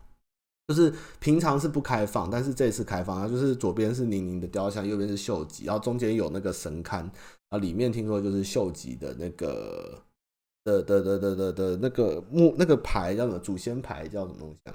[0.67, 7.07] 就是平常是不开放，但是这次开放，啊就是左边是宁宁的雕像，右边是秀吉，然后中间有那个神龛，
[7.51, 10.03] 啊，里面听说就是秀吉的那个
[10.65, 14.75] 的的的的的的那个木那个牌叫什么祖先牌叫什么东西啊？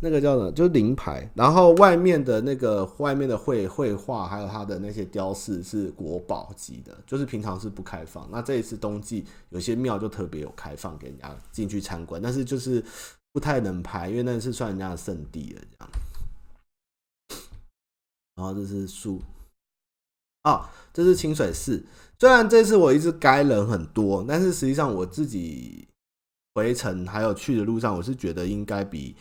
[0.00, 0.52] 那个叫什么？
[0.52, 1.28] 就是灵牌。
[1.34, 8.28] 然后外面的那个外面的绘绘画，还有它的那些雕饰是国宝级的，就是平常是不开放。
[8.30, 12.80] 那这一次冬季有些庙就特别有开放给人家进去参观，但是就是。
[13.32, 15.90] 不太能拍，因为那是算人家的圣地了，这样。
[18.36, 19.20] 然后这是树，
[20.44, 21.84] 哦，这是清水寺。
[22.18, 25.86] 虽然这次我一直该人很多，但是实际上我自己
[26.54, 29.14] 回程还有去的路上，我是觉得应该比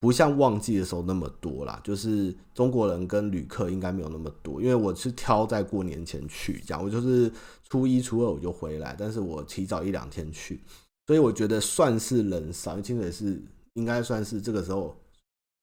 [0.00, 1.78] 不像旺季的时候那么多啦。
[1.84, 7.30] 就是中国人跟旅客应该没有那么多，因为我是挑在过年前去，这样我就是
[7.68, 10.60] 初一、初二我就回来，但是我提早一两天去。
[11.06, 13.42] 所以我觉得算是人少，因为清水寺
[13.74, 14.96] 应该算是这个时候，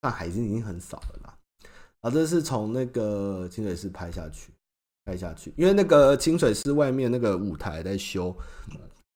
[0.01, 1.37] 但海星已经很少了啦。
[2.01, 4.51] 啊，这是从那个清水寺拍下去，
[5.05, 8.35] 拍下去，因为那个清水寺外面那个舞台在修，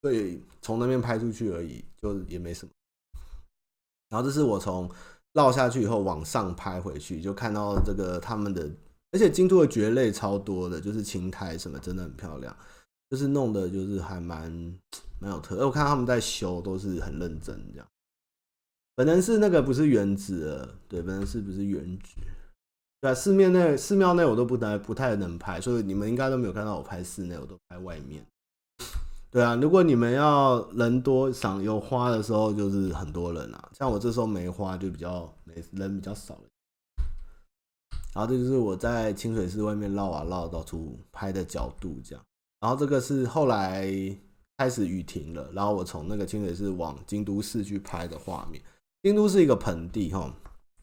[0.02, 2.72] 所以从那边拍出去而已，就也没什么。
[4.10, 4.90] 然后这是我从
[5.34, 8.70] 绕下去以后往上拍回去，就看到这个他们的，
[9.12, 12.56] 而且京都的蕨类超多的，就是青苔什么真的很漂亮，
[13.14, 14.51] 就是弄的就是还蛮
[15.20, 15.64] 蛮有特色。
[15.68, 17.88] 我看他们在修都是很认真这样。
[18.95, 22.16] 本能寺那个不是原址，对，本能寺不是原址。
[22.99, 28.26] 对啊，寺庙内寺庙内我都不太不太能拍，所以你们应该都没有看到我拍室内，我都拍外面。
[29.30, 33.70] 对啊，如果你们要人多赏有花的时候，就是很多人啊。
[33.74, 36.39] 像我这时候没花，就比较没人比较少。
[38.16, 42.26] 然后这就是我在清水寺外面绕啊绕，到处拍的角度这样。
[42.64, 43.86] 然后这个是后来
[44.57, 48.64] 开始雨停了，然后我从那个清水寺往京都市去拍的画面。
[49.01, 50.34] 京都是一个盆地哈，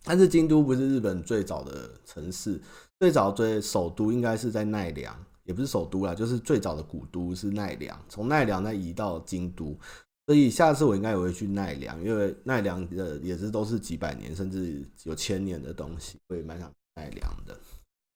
[0.04, 2.60] 但是京都不是日本最早的城市，
[2.98, 5.16] 最早最首都应该是在奈良。
[5.44, 9.74] 也不是首都啦，就是最早的古都是奈良，从奈良再移到京都，
[10.26, 17.58] 所以下次我应该也会去奈良，因为奈良的也是都是几百年甚至有千年的东西，我也蛮想奈良的。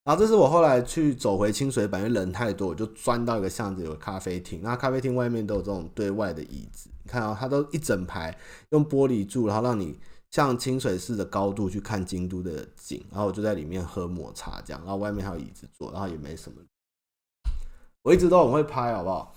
[0.05, 8.39] 然后这是我后来去走回清水板，因为人太多，我就钻到一个巷子，有咖啡厅，那咖啡厅外面都有这种对外的椅子，你看啊，它都一整排
[8.69, 9.99] 用玻璃柱，然后让你
[10.31, 16.59] 像清水寺的高度去看京都的景，然后我就在里面喝抹茶这样，然后外面还有椅子坐，然后也没什么。
[18.03, 19.35] 我一直都很会拍，好不好？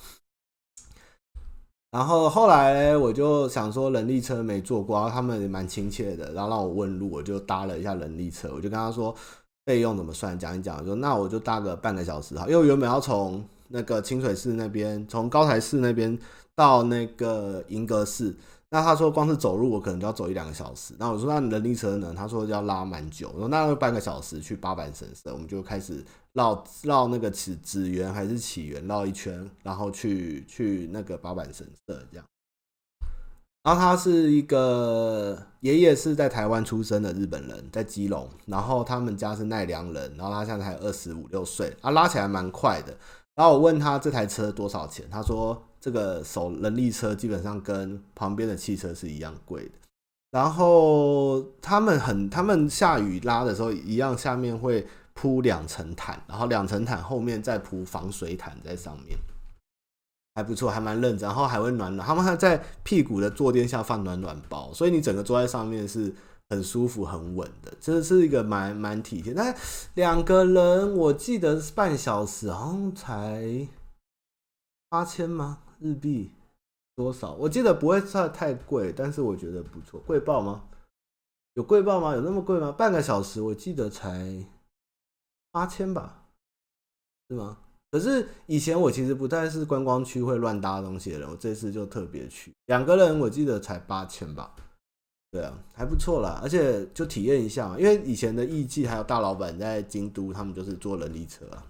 [1.91, 9.15] 然后后来我就想说，人力车没坐过，然后他们也蛮亲切的，然后让我问路，我就搭了一下人力车，我就跟他说
[9.67, 16.17] 费用怎么算，讲一讲，说那我就搭个半个小时哈，因为我原本要从那个清水寺那边，从高台寺那边
[16.55, 18.33] 到那个银阁寺。
[18.69, 22.13] 那他说光是走路我可能就要走一两个小时，那我说那人力车呢？
[22.15, 26.01] 他说要拉蛮久，我说那半个小时去八坂神社，我们就开始
[26.31, 32.25] 绕绕那个紫紫园还是起源绕一圈，然后去去那个八坂神社这样。
[33.67, 42.95] 然后他是一个爷爷是在台湾出生的日本人，在基隆，然后他们家是奈良人，然后他现在才二十五六岁，他拉起来蛮快的。
[43.35, 45.61] 然后我问他这台车多少钱，他说。
[45.79, 49.71] 这个手人力车基本上跟旁边的汽车是一样贵的，
[50.31, 59.17] 然后他们很，他们下雨拉的时候一样，下面会铺两层毯，然后两层毯后面再铺防水毯在上面，
[60.37, 66.13] 还不错，还蛮认真，然后还会暖暖，他们还在屁股的坐垫下放暖暖包，所以你整个坐在上面是
[66.47, 69.33] 很舒服、很稳的，这是一个蛮蛮体贴。
[69.33, 69.57] 但
[69.95, 73.67] 两个人我记得是半小时，好像才
[74.89, 75.57] 八千吗？
[75.79, 76.29] 日币
[76.95, 77.33] 多少？
[77.33, 79.99] 我记得不会算太贵，但是我觉得不错。
[80.05, 80.65] 贵爆吗？
[81.55, 82.13] 有贵爆吗？
[82.13, 82.71] 有那么贵吗？
[82.71, 84.45] 半个小时我记得才
[85.51, 86.25] 八千吧，
[87.27, 87.57] 是吗？
[87.97, 92.51] 可是以前我其实不太是观光区会乱搭东西的人，我这次就特别去。
[92.67, 94.53] 两个人我记得才八千吧，
[95.31, 96.39] 对啊，还不错啦。
[96.43, 101.63] 而且就体验一下嘛，因为以前的艺伎还有大老板在京都，他们就是坐人力车啊。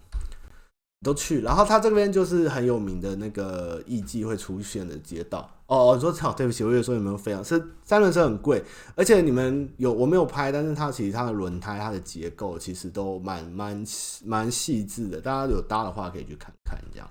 [1.06, 5.88] 都去，然后他这边就是很有名的那个艺伎会出现的街道哦。
[5.88, 8.64] 我说操，对不起，我有说有没有非常是三轮车很贵，
[8.96, 13.84] 而且你们有我没有拍，但是它其实它的轮胎它的结构其实都蛮蛮
[14.26, 17.08] 蛮细致的，大家有搭的话可以去看看这样。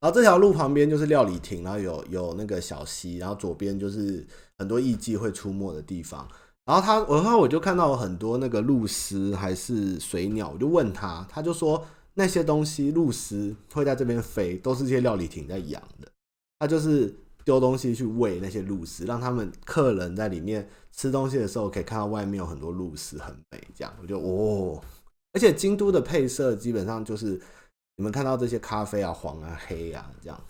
[0.00, 4.26] 然后这条路旁边就是料理亭，然后有有那个小溪，然后左边就是
[4.58, 6.26] 很多艺伎会出没的地方。
[6.64, 11.84] 然后他，然后我就看到很多那个鹭鸶还是水鸟，我就问他，他就说。
[12.14, 16.08] 那些东西，鹭鸶会在这边飞，都是这些料理亭在养的。
[16.58, 17.14] 他就是
[17.50, 23.60] 丢东西去喂那些鹭鸶，让他们客人在里面吃东西的时候，可以看到外面有很多鹭鸶，很美。
[23.74, 24.80] 这样，我就哦，
[25.32, 27.40] 而且京都的配色基本上就是
[27.96, 30.40] 你们看到这些咖啡啊、黄啊、黑啊这样。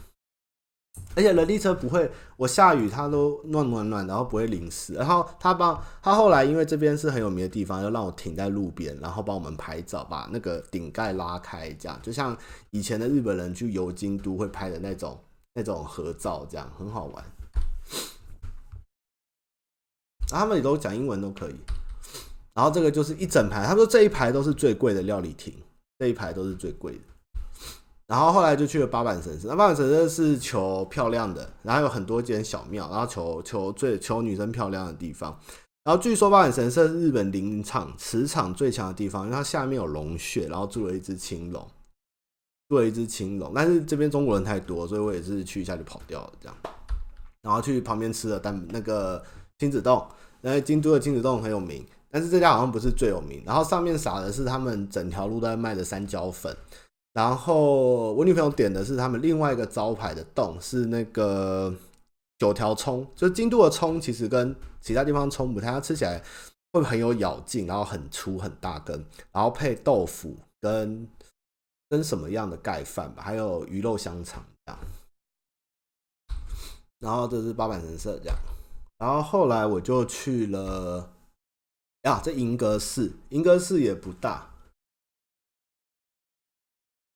[1.15, 4.93] 而且人力车不会，我下雨它都暖暖暖，然后不会淋湿。
[4.93, 12.37] 然后他帮他后来因为这边是很有名的地方，就让我停在路边，然后帮我们拍照，把那个顶盖拉开，这样就像
[12.73, 15.19] 以前的日本人去游京都会拍的那种
[15.55, 17.25] 那种合照，这样很好玩。
[20.31, 21.57] 然后他们也都讲英文都可以。
[22.55, 25.55] 然后这个就是一整排，他说这一排都是最贵的料理亭，
[25.99, 27.01] 这一排都是最贵的。
[28.07, 35.39] 然后后来就去了八坂神社，那八坂神社是求漂亮的，然后有很多间小庙，然后求求最求女生漂亮的地方。
[35.85, 41.67] 然后据说八坂神社是日本灵场磁场最强的地方，因为它下面有龙穴，然后住了一只青龙，
[42.71, 43.53] 做了一只青龙。
[43.53, 46.57] 但是这边中国人太多，所以我也是去一下就跑掉了这样。
[47.43, 49.21] 然后去旁边吃了但那个
[49.59, 50.07] 亲子洞，
[50.43, 53.43] 那京都的亲子洞很有名，但是这家好像不是最有名。
[53.45, 56.57] 然后上面撒的是他们整条路都在卖的山椒粉。
[57.13, 61.75] 然后我女朋友点的是他们另外一个招牌的洞，是那个
[62.39, 66.23] 九条葱，就是京都的葱其实跟其他地方葱不太，它吃起来
[66.73, 71.09] 会很有咬劲，然后很粗很大根，然后配豆腐跟
[71.91, 74.81] 跟什么样的盖饭吧，还有鱼肉香肠这样。
[77.01, 78.37] 然后这是八坂神社这样，
[78.99, 81.13] 然后后来我就去了
[82.03, 84.51] 呀，这银阁寺，银阁寺也不大，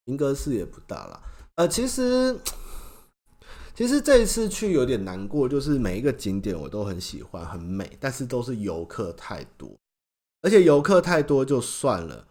[0.06, 1.22] 银阁寺也不大啦。
[1.54, 2.40] 呃，其实
[3.74, 9.70] 其实这一次去有点难过，就是每一个景点我都很喜欢，很美，但是都是游客太多，
[10.42, 12.26] 而且游客太多就算了，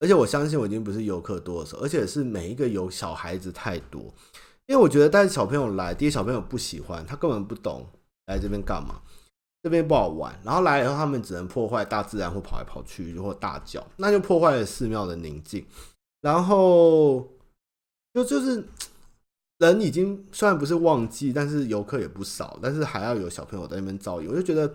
[0.00, 4.02] 而且我相信我已经不是游客多的时候，而且是每一个有小孩子太多。
[4.66, 7.86] 因为我觉得带着小朋友来，第一小朋友不喜欢，他根本不懂
[8.26, 9.00] 来这边干嘛，
[9.62, 10.38] 这边不好玩。
[10.44, 15.64] 然后来以后，他们只能破坏大自然，或跑来跑去，或大叫，那就破坏了寺庙的宁静。
[16.20, 17.26] 然后
[18.12, 18.62] 就就是
[19.58, 24.28] 人已经虽然不是旺季，但是游客也不少，但是还要有小朋友在那边噪音。
[24.28, 24.72] 我就觉得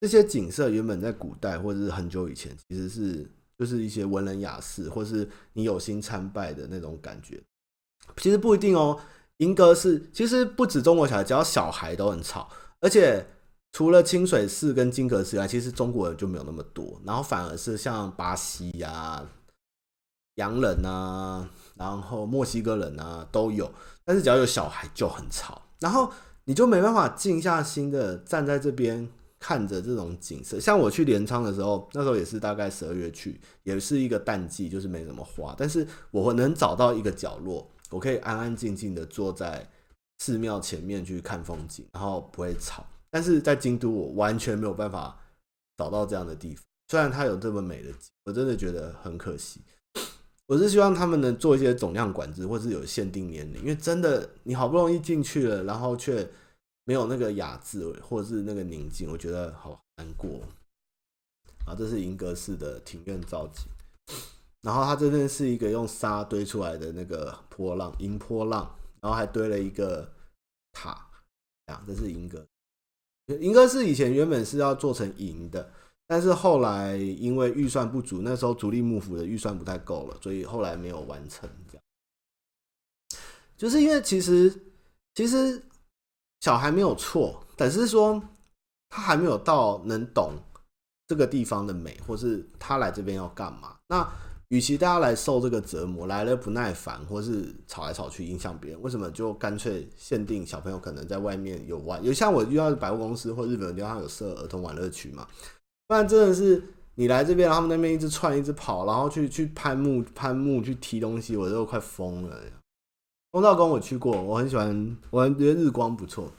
[0.00, 3.28] 这些景色原本在古代或者是很久以前，其实是
[3.58, 7.42] 就是一些文人雅士，或是你有心参拜的那种感觉。
[8.16, 9.00] 其实不一定哦，
[9.38, 12.48] 银阁寺其实不止中国小孩，只要小孩都很吵。
[12.80, 13.26] 而且
[13.72, 17.00] 除了清水寺跟金阁寺外，其实中国人就没有那么多。
[17.04, 19.24] 然后反而是像巴西呀、
[20.34, 23.72] 洋人啊，然后墨西哥人啊都有。
[24.04, 26.12] 但是只要有小孩就很吵，然后
[26.44, 29.08] 你就没办法静下心的站在这边
[29.44, 30.58] 看着这种景色。
[30.58, 35.54] 像我去镰仓的时候，那时候也是大概十二月去，也是一个淡季，就是没什么花。
[35.58, 37.70] 但是我能找到一个角落。
[37.90, 39.68] 我可以安安静静的坐在
[40.20, 42.86] 寺庙前面去看风景，然后不会吵。
[43.10, 45.14] 但是在京都，我完全没有办法
[45.76, 46.64] 找到这样的地方。
[46.88, 49.60] 虽然它有这么美的景，我真的觉得很可惜。
[50.46, 56.26] 我是希望他们能做一些总量管制，或是有限定年龄，因为真的你好不容易进去了，然后却
[56.84, 60.40] 没有那个雅致，或者是那个宁静，我觉得好难过。
[61.66, 63.64] 啊，这是银阁寺的庭院造景。
[64.60, 70.10] 然后它这边是一个用沙堆出来的那个波浪，银波浪，然后还堆了一个
[70.72, 71.06] 塔，
[71.66, 72.46] 这样，这是银阁。
[73.40, 75.70] 银阁寺以前原本是要做成银的，
[76.06, 81.48] 但是后来因为预算不足，那时候足利幕府的预算不太够了，所以后来没有完成。
[81.70, 81.82] 这样，
[83.56, 84.54] 就是因为其实
[85.14, 85.62] 其实
[86.44, 88.22] 小孩没有错，但是说
[88.90, 90.32] 他还没有到能懂
[91.08, 93.76] 这个地方的美，或是他来这边要干嘛。
[93.88, 94.06] 那
[94.48, 102.04] 与其大家来受这个折磨，来了不耐烦，或是吵来吵去影响别人，为什么就干脆限定小朋友可能在外面有玩？
[102.04, 105.26] 有像我遇到百货公司或日本的地方有设儿童玩乐区嘛？
[105.88, 106.62] 不然真的是
[106.96, 112.38] 你来这边，他们那边一直窜，一直跑，然后去去攀木、攀木去踢东西，我都快疯了。
[113.34, 116.30] 东照宫我去过，我很喜欢，我觉得日光不错。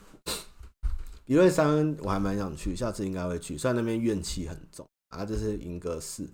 [1.26, 5.22] 比瑞山我还蛮想去，下次应该会去，虽然那边怨气很重啊。
[5.22, 6.26] 这是银阁寺。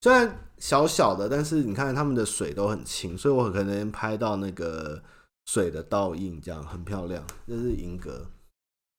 [0.00, 5.00] 虽然小小的，但是你看他们的水都很清，所以我可能拍到那个
[5.46, 7.24] 水的倒映，这样很漂亮。
[7.46, 8.26] 这是银阁，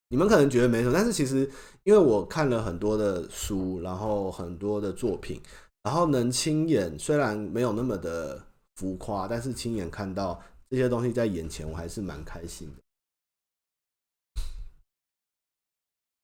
[0.07, 1.39] 你们可能觉得没什么，但是其实
[1.83, 5.41] 因为我看了很多的书，然后很多的作品，
[5.83, 8.41] 然后能亲眼，虽然没有那么的
[8.77, 12.81] 浮夸，但是亲眼看到这些东西在眼前，我还是蛮开心的。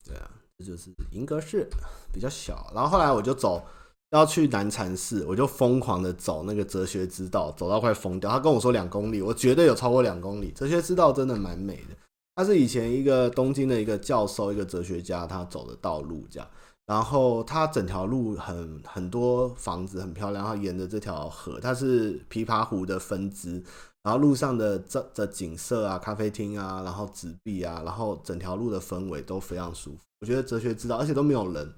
[0.05, 1.67] 对啊，这就是银阁寺，
[2.13, 2.71] 比较小。
[2.73, 3.65] 然后后来我就走。
[4.11, 8.29] 要去南禅寺，我就疯狂的走那个哲学之道，走到快疯掉。
[8.29, 10.51] 他跟我说两公里，我绝对有超过两公里。
[10.51, 11.97] 哲学之道真的蛮美的，
[12.35, 16.47] 它是以前一个东京的一个教授，一个哲学家他走的道路这样。
[16.85, 23.61] 然后它整条路很很多房子很漂亮，然后沿着这条河，它是琵琶湖的分支。
[24.05, 29.97] 然后路上的这的景色啊，咖啡厅啊，然后纸币啊，然后整条路的氛围都非常舒服。
[30.21, 31.73] 我觉得哲学之道，而且都没有人，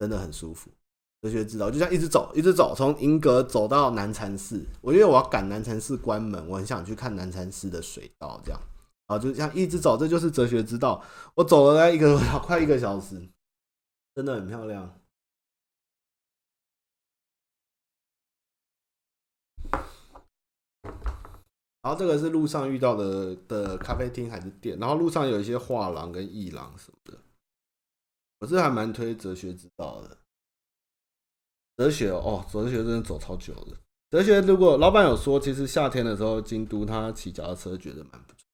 [0.00, 0.68] 真的很舒服。
[1.22, 4.66] 哲学之道就这样一直走，一直走，从银阁走到南禅寺。
[4.80, 8.60] 我因为我要赶南禅寺关门，我很想去看南禅寺的水道，这样，
[9.06, 11.00] 啊就这样一直走，这就是哲学之道。
[11.36, 13.22] 我走了大概一个 快一个小时，
[14.12, 14.92] 真的很漂亮。
[21.84, 27.18] 然后这个是路上遇到的的咖啡厅还是店，然后路上有一些画廊跟艺廊什么的。
[28.40, 30.16] 我是还蛮推哲学之道的。
[31.76, 33.76] 哲学哦，哲学真的走超久的。
[34.10, 38.46] 哲学如果老板有说，其实夏天的时候京都他骑脚踏车觉得蛮不错。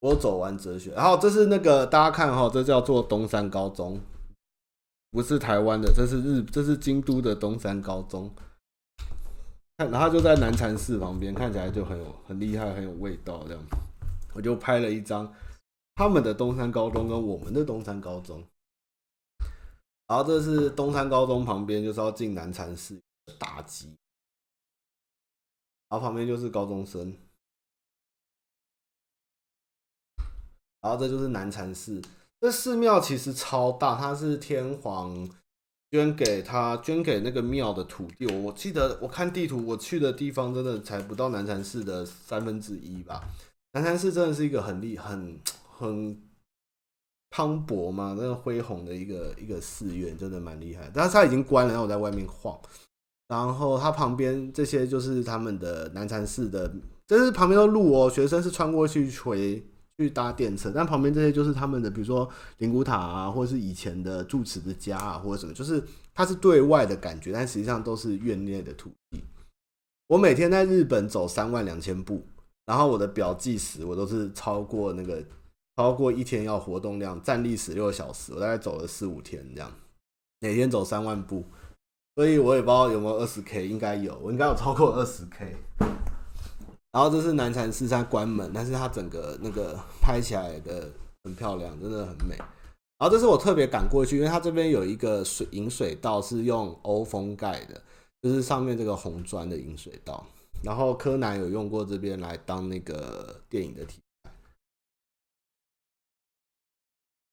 [0.00, 4.00] 我走完哲学，然后这是那个大家看哈，这叫做东山高中，
[5.10, 8.34] 不是台湾的，这是日，这是京都的东山高中。
[9.90, 13.62] 然后就在南禅寺旁边，看起来就很有很厉害，很有味道这样。
[14.34, 15.32] 我就拍了一张
[15.94, 18.42] 他们的东山高中跟我们的东山高中。
[20.06, 23.00] 然后这是东山高中旁边，就是要进南禅寺
[23.38, 23.96] 大吉，
[25.88, 27.16] 然后旁边就是高中生。
[30.80, 32.02] 然后这就是南禅寺，
[32.40, 35.28] 这寺庙其实超大，它是天皇。
[35.92, 38.26] 捐给他，捐给那个庙的土地。
[38.26, 43.22] 我记得我看地图，我去的地方真的才不到南禅寺的三分之一吧。
[43.74, 45.38] 南禅寺真的是一个很厉、很
[45.76, 46.18] 很
[47.28, 50.90] 磅礴嘛，那个恢宏的一个一个寺院，真的蛮厉害。
[50.94, 52.58] 但是它已经关了，然后我在外面晃。
[53.28, 56.72] 然后它旁边这些就是他们的南禅寺的，
[57.06, 59.62] 这是旁边的路哦，学生是穿过去回。
[60.02, 62.28] 去搭电车，但旁边这些就是他们的，比如说
[62.58, 65.82] 灵骨塔啊，或者是以前的住持的家啊，或者什么，就是
[66.14, 69.22] 它是对外的感觉，但实际上都是院内的土地。
[70.08, 72.22] 我每天在日本走三万两千步，
[72.66, 75.24] 然后我的表计时我都是超过那个
[75.76, 79.72] 超过一天要活动量，站立十六小时，我大概走了四五天这样，
[80.40, 81.44] 每天走三万步，
[82.16, 85.56] 所以我也不知道有没有二十 K，应该有，我应该有超过二十 K。
[86.92, 90.90] 然后这是南禅寺山关门，但是它整个那个拍起来的
[91.24, 92.36] 很漂亮，真的很美。
[92.36, 97.82] 然后这是我特别赶过去，因为它这边有一个水引水道是用欧风盖的，
[98.20, 100.24] 就是上面这个红砖的引水道。
[100.62, 104.30] 然后柯南有用过这边来当那个电影的题材。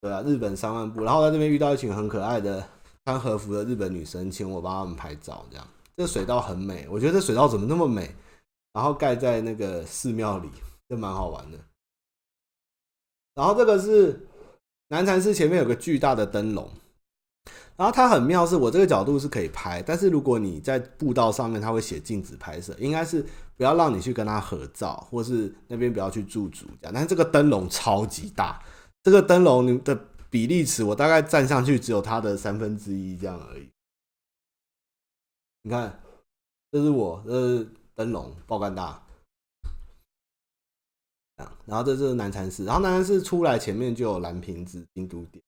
[0.01, 2.67] 对啊，日本三万步，然后在这边遇到一群很可爱的
[3.05, 5.67] 穿和服的日本女生，请我帮他们拍照，这样。
[5.97, 8.15] 这水道很美，我觉得这水道怎么那么美？
[8.73, 10.49] 然后盖在那个寺庙里，
[10.87, 11.57] 就蛮好玩的。
[13.35, 14.27] 然后这个是
[14.89, 16.69] 南禅寺前面有个巨大的灯笼，
[17.75, 26.93] 然后它很妙，是我这个角度是可以拍，但是如果你在步道上面，它会写禁止拍摄，应该是不要让你去跟他合照，或是那边不要去驻足这样。
[26.93, 28.61] 但是这个灯笼超级大，
[29.03, 29.97] 这个灯笼的
[30.29, 33.69] 比例尺，我大概站上去只有它的三分之一这样而已。
[35.63, 35.99] 你看，
[36.71, 37.65] 这是我，呃。
[37.99, 39.03] 灯笼爆干大，
[41.65, 45.43] 然后这是南禅寺，然后南禅寺出来前面就有蓝瓶子京都店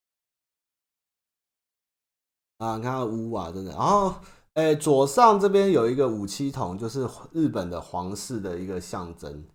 [2.57, 4.13] 啊，你看它屋啊，真的，然后
[4.55, 9.45] 哎、左上这边有一个五七筒，就是日本的皇室的一个象征，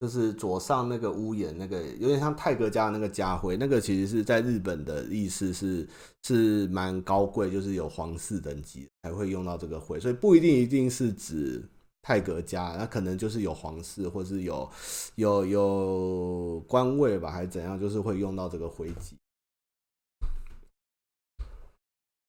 [0.00, 5.86] 就是左上那个屋檐那个有点像泰格家的那个家徽，那个其实是在日本的意思是
[6.22, 11.62] 是蛮高贵，就是有皇室等级才会用到这个徽，所以不一定一定是指。
[12.06, 14.70] 泰格家，那可能就是有皇室，或是有
[15.16, 19.16] 有有官位吧，还是怎样，就是会用到这个徽记。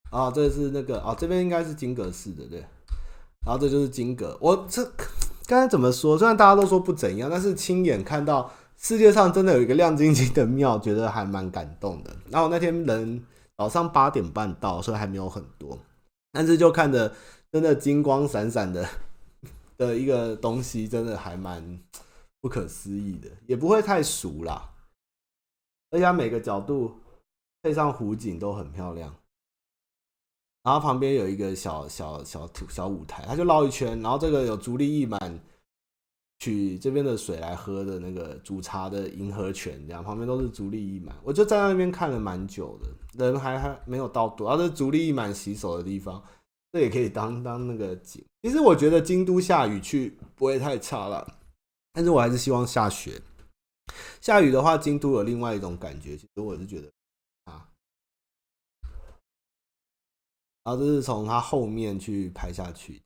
[0.09, 2.59] 啊，这是那个啊，这边应该是金阁寺的，对。
[3.45, 4.83] 然后这就是金阁，我这
[5.45, 6.17] 刚才怎么说？
[6.17, 12.15] 虽然大家都说不怎样，但是亲眼看到世界上真的有一个亮晶晶的庙，觉得还蛮感动的。
[12.31, 13.23] 然后那天人
[13.55, 15.77] 早上八点半到，所以还没有很多，
[16.31, 17.13] 但是就看着
[17.51, 18.83] 真的金光闪闪的。
[19.77, 21.79] 的一个东西真的还蛮
[22.41, 24.73] 不可思议的，也不会太俗啦，
[25.91, 26.99] 而且它每个角度
[27.61, 29.15] 配上湖景都很漂亮。
[30.63, 35.39] 然后旁边有一个小小小小舞台，它就绕一圈，然后这个有足利义满
[36.39, 46.21] 取这边的水来喝的那个煮茶的银河泉，这样旁边都是足利义满，我就站在那边看了蛮久的，人还还没有到多，然后这是足利义满洗手的地方。
[46.71, 48.23] 这也可以当当那个景。
[48.41, 51.39] 其实我觉得京都下雨去不会太差了，
[51.93, 53.21] 但是我还是希望下雪。
[54.21, 56.17] 下雨的话，京都有另外一种感觉。
[56.17, 56.91] 其实我是觉得
[57.45, 57.69] 啊，
[60.63, 63.01] 然后这是从它后面去拍下去。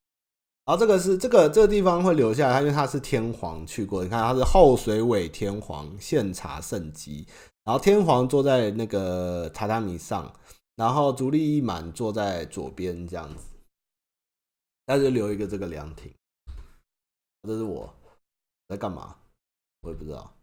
[0.66, 4.04] 然后这个是这个这个地方会留下来，因为它是天皇去过。
[4.04, 7.28] 你看，它是后水尾天皇献茶圣迹，
[7.64, 10.34] 然后天皇坐在那个榻榻米上，
[10.76, 13.51] 然后足利义满坐在左边这样子。
[14.86, 16.14] 那就留一个这个凉亭，
[17.44, 17.94] 这是我
[18.68, 19.16] 在干嘛？
[19.82, 20.34] 我也不知道。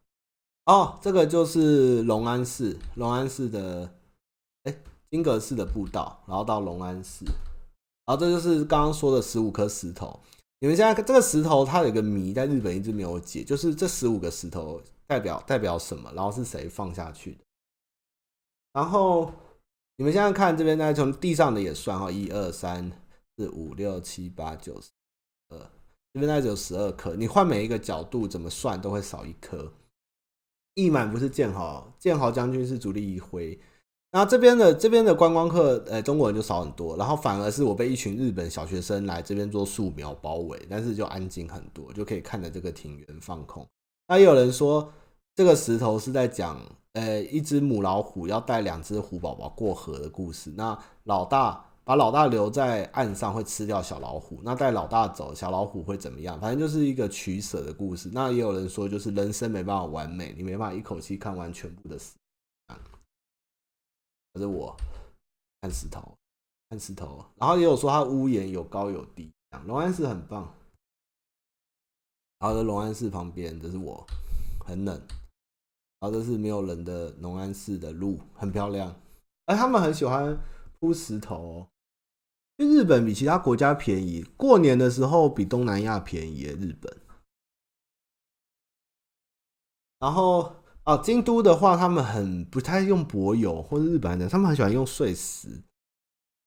[0.66, 3.92] 哦，这个就是龙安寺，龙安寺的
[4.64, 4.76] 哎，
[5.10, 7.24] 金阁寺的步道，然后到龙安寺，
[8.04, 10.20] 然后这就是刚刚说的十五颗石头。
[10.60, 16.12] 你们现在这个石头，它有一个谜，在日本一直没有解，就是这十五个石头代表代表什么？
[16.14, 17.38] 然后是谁放下去的？
[18.72, 19.32] 然后
[19.96, 22.92] 你们现在看这边，呢，从地上的也算哈，一二三。
[23.38, 24.88] 四五六七八九十
[25.50, 25.56] 二，
[26.12, 27.14] 这边大概只有十二颗。
[27.14, 29.72] 你换每一个角度怎么算都会少一颗。
[30.74, 33.56] 一满不是建豪，建豪将军是主力一辉。
[34.10, 43.64] 那这边的这边的观光客，呃，中国人就少很多，然后反而是我被一群日本小学生来这边做素描包围，但是就安静很多，就可以看着这个庭园放空。
[44.08, 44.92] 那也有人说，
[45.36, 46.60] 这个石头是在讲，
[46.94, 50.52] 呃，一只母老虎要带两只虎宝宝过河的故事。
[50.56, 56.38] 那老大把老大留在岸上会吃掉小老虎，那带老大走，小老虎会怎么样？
[56.38, 58.10] 反正就是一个取舍的故事。
[58.12, 62.12] 那也有人说，就是人生没办法完美，你没办法一口气看完全部的石。
[64.34, 64.76] 可是我
[65.62, 66.14] 看石头，
[66.68, 69.32] 看石头，然后也有说它屋檐有高有低，
[69.64, 70.42] 龙安寺很棒。
[72.38, 74.06] 然后在龙安寺旁边，这是我，
[74.60, 74.94] 很冷。
[76.00, 78.94] 然后这是没有人的龙安寺的路，很漂亮。
[79.46, 80.38] 而他们很喜欢
[80.78, 81.66] 铺石头，
[82.66, 86.42] 日本比其他国家便宜，过年的时候比东南亚便宜。
[86.42, 86.96] 日本。
[89.98, 90.54] 然后
[90.84, 95.48] 啊，京都的话，他们很不太用柏油，或者日本人，他们很喜欢用碎石，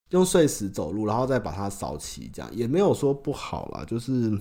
[0.10, 4.40] 用碎石走路，然后再把它扫起，这样也没有说不好啦，就是。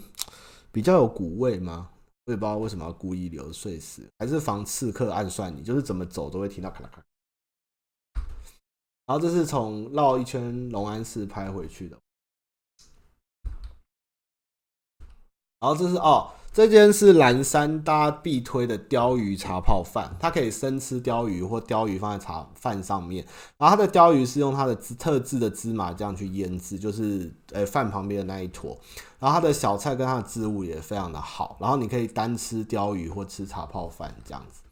[0.72, 1.90] 比较有古味吗？
[2.26, 7.02] 我也不知道为什么要故意留碎石，还是防刺客暗算你，就是怎么走都会听到咔啦咔。
[9.10, 11.98] 然后这是从绕一圈龙安寺拍回去的。
[15.58, 16.30] 然后这是哦。
[16.52, 23.24] 这间是岚山大家必推的鲷鱼茶泡饭，它可以生吃鲷鱼或鲷鱼放在茶饭上面。
[23.56, 28.78] 然后它的鲷鱼是用它的特制的芝麻酱去腌制，就是呃饭旁边的那一坨。
[29.18, 31.56] 然后它的小菜跟它的植物也非常的好。
[31.60, 34.62] 然后你可以单吃鲷鱼或吃茶泡饭这样子。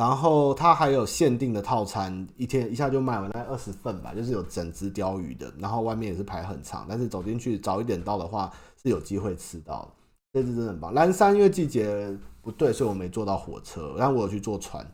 [0.00, 5.52] 然后它还有限定的套餐，一天一下就卖完，大概二十份吧，就是有整只鯛鱼的。
[5.58, 8.50] 然后外面也是排很长，但是走进去早一点到的话
[8.82, 9.90] 是有机会吃到的。
[10.32, 10.94] 这次真的很棒。
[10.94, 14.90] 岚山因为季节不对，所以我没坐到火车，但我有去坐船。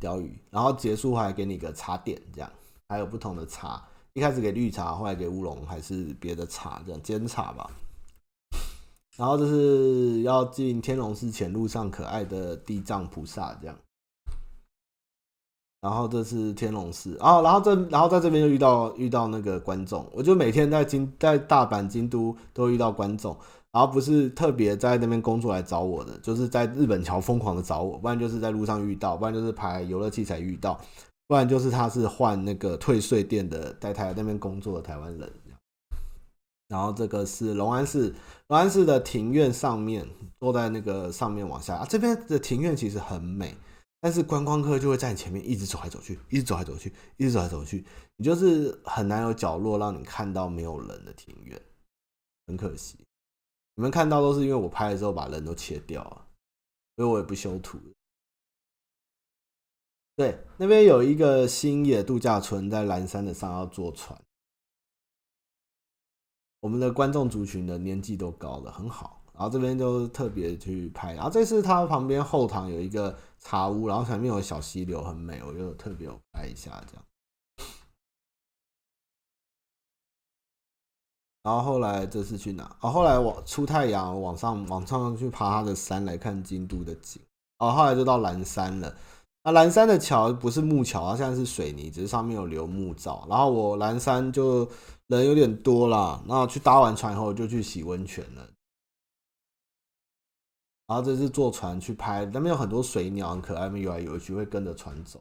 [0.00, 2.50] 鯛鱼，然后结束还给你个茶点，这样
[2.88, 7.70] 还有不同的茶，一开始给绿茶，后来给乌龙，还是别的茶，这样煎茶吧。
[9.20, 13.76] 然后这是要进天龙寺前路上可爱的地藏菩萨，这样。
[15.82, 23.36] 然后这是天龙寺啊，然后这然后在这边就遇到遇到那个观众，我就每天在京在大阪、京都都遇到观众，
[23.72, 30.80] 然后不是特别在那边工作来找我的，就是在日本桥疯狂的找我，不然就是在路上遇到，不然就是排游乐器材遇到，
[31.28, 35.30] 不然就是他是换那个退税店的，在台那边工作的台湾人。
[36.70, 38.14] 然后这个是龙安寺，
[38.46, 40.08] 龙安寺的庭院上面，
[40.38, 43.56] 坐在那个上面往下啊，这边的庭院其实很美。
[44.00, 47.84] 但是观光客就会在你前面一直走来走去，一直走来走去，一直走来走去，
[48.16, 51.60] 你就是很难有角落让你看到没有人的庭院，
[52.46, 52.96] 很可惜。
[53.74, 56.24] 你们看到都是因为我拍的时候把人都切掉了，
[56.96, 57.78] 所以我也不修图。
[60.16, 64.18] 对，那边有一个星野度假村在岚山的上要坐船，
[66.60, 69.22] 我们的观众族群的年纪都高了，很好。
[69.32, 77.04] 然后这边就特别去拍，然后这次它旁边后堂有一个茶屋，然后前面有小溪流，很美，我就特别有拍一下这样。
[81.42, 82.76] 然后后来这次去哪？
[82.80, 87.22] 哦，后来我出太阳，往上往上去爬它的山来看京都的景。
[87.56, 88.94] 哦，后来就到岚山了。
[89.42, 93.26] 那岚山的桥不是木桥，它现在是水泥，只是上面有留木造。
[93.26, 94.68] 然后我岚山就
[95.18, 98.48] 人有点多啦，然后去搭完船以后就去洗温泉了。
[100.86, 105.20] 然后这是坐船去拍，那边有很多水鸟，很可爱，游来游去会跟着船走。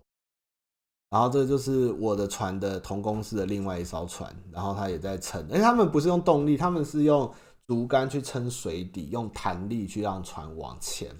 [1.09, 5.47] 然后这就是我的船的同公司的另外一艘船，然后它也在撑。
[5.49, 7.31] 哎，他们不是用动力，他们是用
[7.67, 11.15] 竹竿去撑水底，用弹力去让船往前。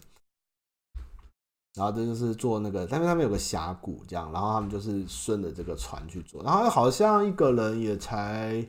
[1.76, 6.44] 然后这就是坐那个，但是他们有个峡谷这样，然后他们就是顺着这个船去坐。
[6.44, 8.66] 然后好像一个人也才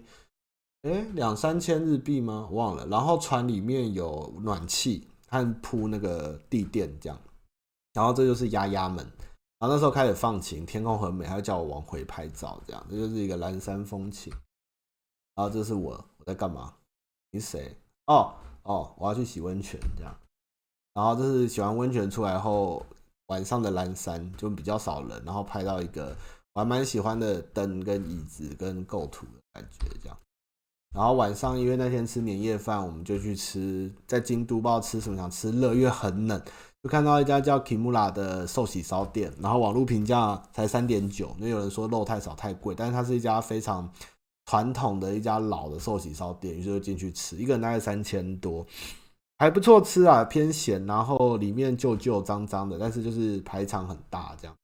[0.83, 2.49] 哎两三千日币吗？
[2.51, 2.87] 忘了。
[2.87, 5.07] 然后船里面有暖气。
[5.33, 7.17] 还铺那个地垫这样，
[7.93, 8.97] 然后这就是鸭鸭门，
[9.61, 14.33] 然后那时候开始放晴，天空很美，他就叫我往回拍照，这样，这就是一个蓝山风情。
[15.37, 16.75] 然后这是我我在干嘛？
[17.31, 17.77] 你谁？
[18.07, 18.35] 哦
[18.65, 20.13] 哦，我要去洗温泉这样。
[20.95, 22.85] 然后这是洗完温泉出来后
[23.29, 26.17] 晚上的蓝山就比较少人，然后拍到一个
[26.53, 30.17] 我还蛮喜欢的灯跟椅子跟构图的感觉这样。
[30.93, 36.43] 然后晚上因为那天吃年夜饭，我们就去吃，在京都不知道吃什么，想吃热，因为很冷，
[36.83, 43.89] 就看到一家叫 Kimura 的寿喜烧店，然后网络评价才三点九，因为有人说肉太少太贵，但是它是一家非常
[44.47, 48.67] 传统的一家老的寿喜烧店，于是就进去吃，一个人大概三千多，
[49.41, 54.55] 还不错吃啊，偏咸，然后里面旧旧脏脏的，但是就是排场很大这样。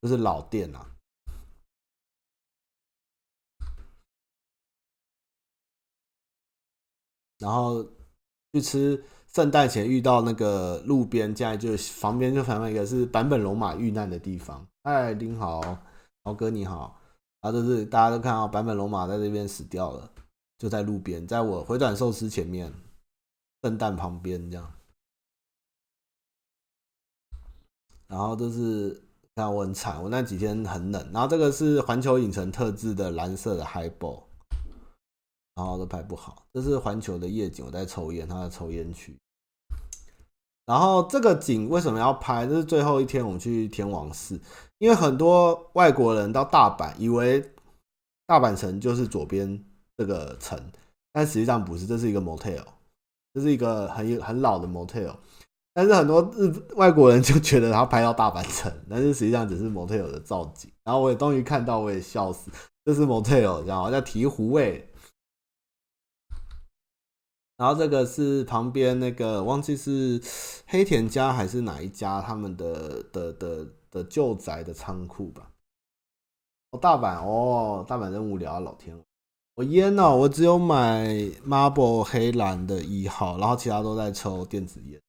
[0.00, 0.86] 就是老店啊。
[7.40, 7.84] 然后
[8.52, 11.70] 去吃圣诞前遇到那个路边，现在就
[12.00, 14.64] 旁边就旁边一个是坂本龙马遇难的地方。
[14.84, 15.60] 嗨，您好，
[16.22, 16.96] 豪哥你好，
[17.40, 20.08] 然后就是大家都看到坂本龙马在这边死掉了，
[20.56, 22.72] 就在路边，在我回转寿司前面，
[23.62, 24.72] 圣诞旁边这样。
[28.06, 29.02] 然后就是
[29.34, 31.10] 看我很惨，我那几天很冷。
[31.12, 34.24] 然后这个是环球影城特制的蓝色的 Highball。
[35.56, 39.14] 然后都拍不好，这是环球的夜景，我在抽烟，他在抽烟区。
[40.64, 42.46] 然后这个景为什么要拍？
[42.46, 44.40] 这是最后一天，我们去天王寺，
[44.78, 47.52] 因为很多外国人到大阪，以为
[48.26, 49.62] 大阪城就是左边
[49.98, 50.72] 这个城，
[51.12, 52.64] 但实际上不是，这是一个 motel，
[53.32, 55.16] 这是一个很有很老的 motel。
[55.72, 60.70] 但是很多日外国人就觉得他拍到大阪城，但是实际上只是 motel 的造景。
[60.82, 62.50] 然后我也终于看到，我也笑死，
[62.84, 64.92] 这是 motel，然后叫醍醐味。
[67.56, 70.20] 然后这个是旁边那个，忘记是
[70.66, 75.52] 黑田家还是哪一家他们的的的的旧宅的仓库吧。
[76.72, 78.98] 哦，大阪哦，大阪真无聊啊，老天！
[79.54, 81.06] 我烟呢，我只有买
[81.46, 85.00] Marble 黑蓝的一号，然后其他都在抽电子烟。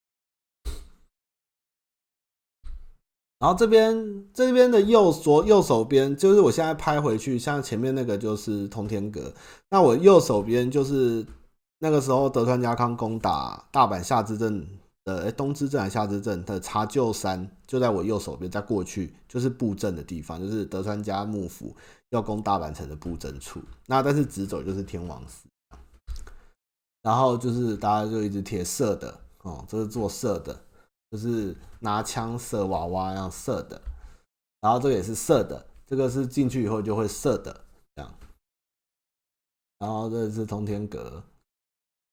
[3.40, 9.34] 然后这边这边的右左右手边，就是我现在拍回去，像前面那个就是通天阁，
[9.70, 11.26] 那我右手边就是。
[11.84, 14.68] 那个时候，德川家康攻打大阪夏之阵
[15.04, 21.76] 的，诶，东之镇还是夏之阵的茶臼山，就在我右手边，再过去就是布阵的地方，就是德川家幕府
[22.12, 23.62] 要攻大阪城的布阵处。
[23.88, 25.50] 那但是直走就是天王寺，
[27.02, 30.58] 然后就是大家就一直贴射的哦，这是做射的，
[31.10, 33.82] 就是拿枪射娃娃样射的，
[34.62, 38.14] 然后这个也是射的，这个是进去以后就会射的这样，
[39.80, 41.24] 然后这是通天阁。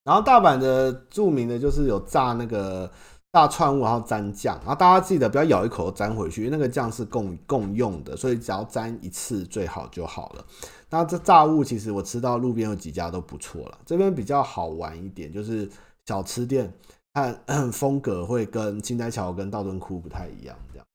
[0.05, 2.91] 然后大阪的著名的就是有炸那个
[3.39, 10.45] 大串物，然后沾酱，然后大家记得不要咬一口沾回去，因为那个酱是共共用的，所以只要沾一次最好就好了。
[10.91, 15.71] 那这炸物其实我吃到路边有几家都不错了，这边比较好玩一点，就是
[16.05, 16.73] 小吃店，
[17.13, 17.33] 它
[17.71, 20.87] 风格会跟青台桥跟道顿窟不太一样，这样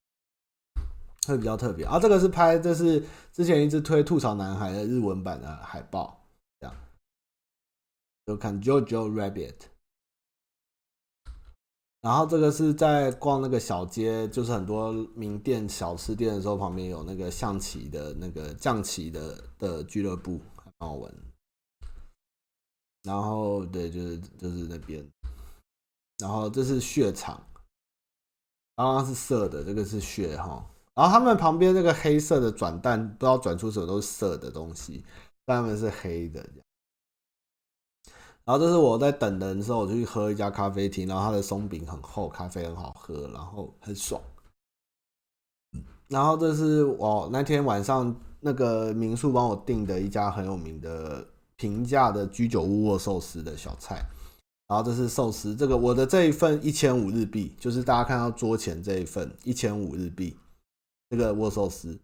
[1.26, 1.86] 会比较特别。
[1.86, 6.20] 啊，这个是拍，这是之前一直推吐槽男孩的日文版的海报。
[8.26, 9.54] 就看 JoJo Rabbit，
[12.04, 21.10] 然后这个是在逛那个小街，就是很多名店小吃店的时候，旁边有那个象棋的那个将棋的的俱乐部，很好玩。
[23.04, 25.01] 然后对，就是就是那边，
[26.20, 27.41] 然后这是血场，
[28.76, 30.70] 刚刚是色的，这个是血哈。
[30.93, 35.06] 然后他们旁边那个黑色的转蛋，不知道转出什么都是色的东西，
[35.45, 36.45] 但他们是黑的。
[38.46, 44.22] 然后这是我在等人的时候，我就去喝一家咖啡厅，然后它的松饼很厚，咖啡很好喝，然后很爽。
[46.10, 51.26] 然后这是我那天晚上那个民宿帮我订的一家很有名的
[51.56, 54.06] 平价的居酒屋握寿司的小菜。
[54.68, 60.36] 然后这是寿司，这个我的这一份一千五日币，就是大家看到桌前这一份一千五日币，
[61.10, 61.98] 这个握寿司。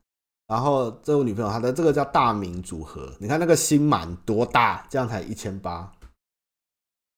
[0.48, 5.92] 然后这位女朋友她的这个叫大名组合，你看那个心满多大，这样才一千八。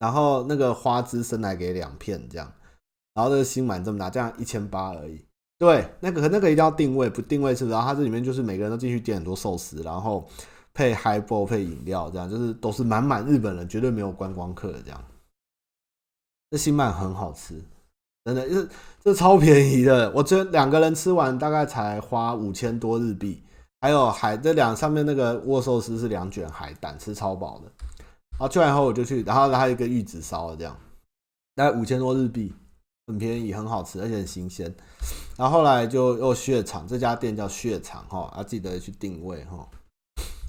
[0.02, 2.52] 然后那个花枝生来给两片这样，
[3.14, 5.24] 然后这个心满这么大，这样一千八而已。
[5.60, 7.74] 对，那个那个一定要定位，不定位是不是？
[7.76, 10.28] 然后它这里面就是每个人都进去点很多寿司，然后
[10.74, 15.00] 配 highball 配饮料，这样就是都是满满日本人，绝对没有观光客的这样。
[16.50, 17.64] 这新满很好吃，
[18.26, 18.70] 真的，就是
[19.04, 20.12] 这超便宜的。
[20.16, 23.44] 我觉得两个人吃完大概才花五千多日币，
[23.82, 27.81] 还有海这两上面那个握寿司是两卷海胆，吃超饱的。
[28.42, 30.76] 然后去完以后我就去，然后还有一个玉子烧这样，
[31.54, 32.52] 大概五千多日币，
[33.06, 34.74] 很便宜，很好吃，而且很新鲜。
[35.38, 39.70] 然后后来就又血场，这家店叫血场哈，要记得去定位哈。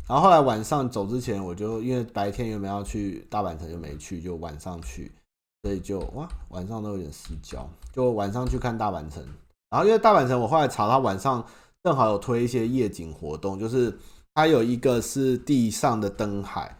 [0.08, 5.12] 然后后来晚上走之前，我就因为白天原本要去大阪城就没去，就晚上去，
[5.62, 9.22] 所以就哇晚上都有点失焦，就晚上去看大阪城。
[9.68, 11.44] 然后因为大阪城我后来查，它晚上
[11.82, 13.94] 正好有推一些夜景活动，就是
[14.32, 16.74] 它有一个是地上的灯海。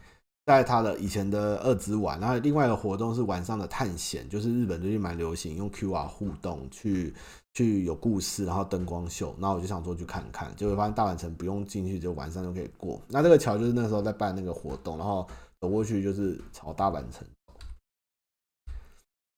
[0.45, 7.14] 在他的以前的二之丸，然后另外一个活动是晚上的探险，就是日本最近蛮流行用 QR 互动去
[7.55, 9.34] 去有故事，然后灯光秀。
[9.38, 13.01] 那我就想说去看看，结果发现大阪城不用进去，就晚上就可以过。
[13.09, 15.26] 那这个桥就是那时候在办那个活动，然后
[15.61, 17.24] 走过去就是朝大阪城。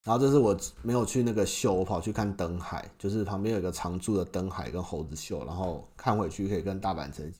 [0.05, 7.30] 然后这是我没有去那个秀，我跑去看灯海，就是旁边有一个常驻的灯海跟猴子秀，然后看回去可以跟大阪城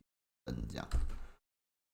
[0.47, 0.89] 灯这样，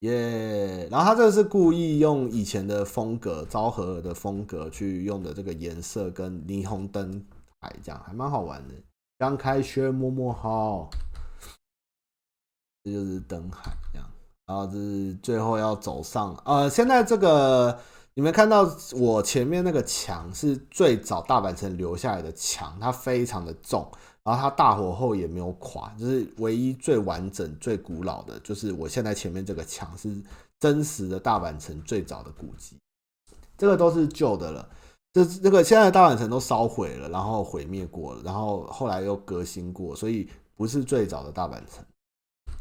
[0.01, 7.25] 耶、然后他这个是故意用以前的风格，昭和的风格去用的这个颜色跟霓虹灯
[7.61, 8.75] 海这样，还蛮好玩的。
[9.19, 10.89] 刚开学摸摸好，
[12.83, 14.11] 这就是灯海这样，
[14.47, 17.79] 然后这是最后要走上，呃，现在这个。
[18.15, 23.89] 你们看到我前面那个墙是最早大阪城留下来的墙，它非常的重，
[24.25, 30.14] 然后它大火后也没有垮，就是唯一最完整、最古老的，就是我现在前面这个墙是
[30.59, 32.77] 真实的大阪城最早的古迹，
[33.57, 34.68] 这个都是旧的了。
[35.12, 41.85] 这这个现在大阪城都烧毁了，然后毁灭过了，然后后来又革新过，所以不是最早的大阪城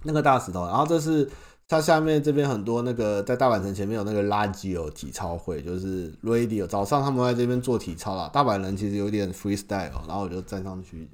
[0.04, 0.66] 那个大石头。
[0.66, 1.30] 然后这是。
[1.72, 8.28] 它下面这边很多那个在大阪城前面有那个垃圾有体操会，就是 radio 早上他们在这边做体操啦。
[8.34, 11.08] 大阪人其实有点 freestyle，然后我就站上去，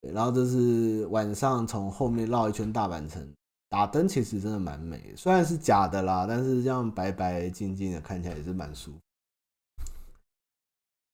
[0.00, 3.32] 然后就是晚上从后面绕一圈大阪城，
[3.68, 8.98] 打灯其实真的蛮美，虽然是假的啦，但是这样白白净净的看起来也是蛮舒服。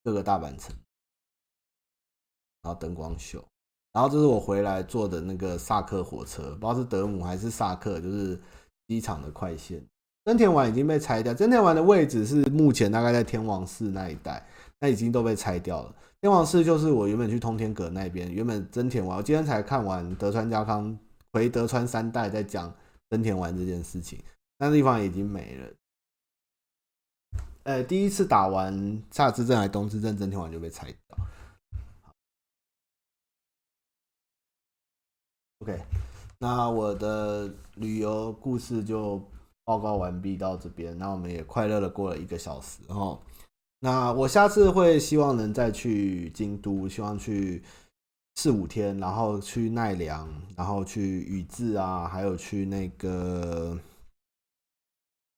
[0.04, 0.74] 这个大阪城，
[2.62, 3.44] 然后灯光秀。
[3.92, 8.38] 然后这是我回来坐的那个萨克火车，不知道是德姆还是萨克，就是
[8.86, 9.82] 机场的快线。
[10.26, 14.46] 真田丸已经被拆掉，真田丸的位置是目前大概在天王寺那一带，
[14.78, 15.94] 那已经都被拆掉了。
[16.20, 20.98] 天王寺就是我原本去通天阁那边，原本真田丸，我今天才看完德川家康
[21.32, 22.74] 回德川三代在讲
[23.10, 24.18] 真田丸这件事情，
[24.58, 25.68] 那地方已经没了。
[27.64, 31.18] 呃，第一次打完夏之阵还东之阵，真田丸就被拆掉。
[35.60, 35.82] OK，
[36.38, 39.20] 那我的旅游故事就
[39.64, 40.96] 报告完毕到这边。
[40.96, 43.20] 那我们也快乐的过了一个小时哦。
[43.86, 47.62] 那我下次会希望能再去京都，希望去
[48.34, 53.78] 四五天，然后去奈良，然后去宇治啊，还有去那个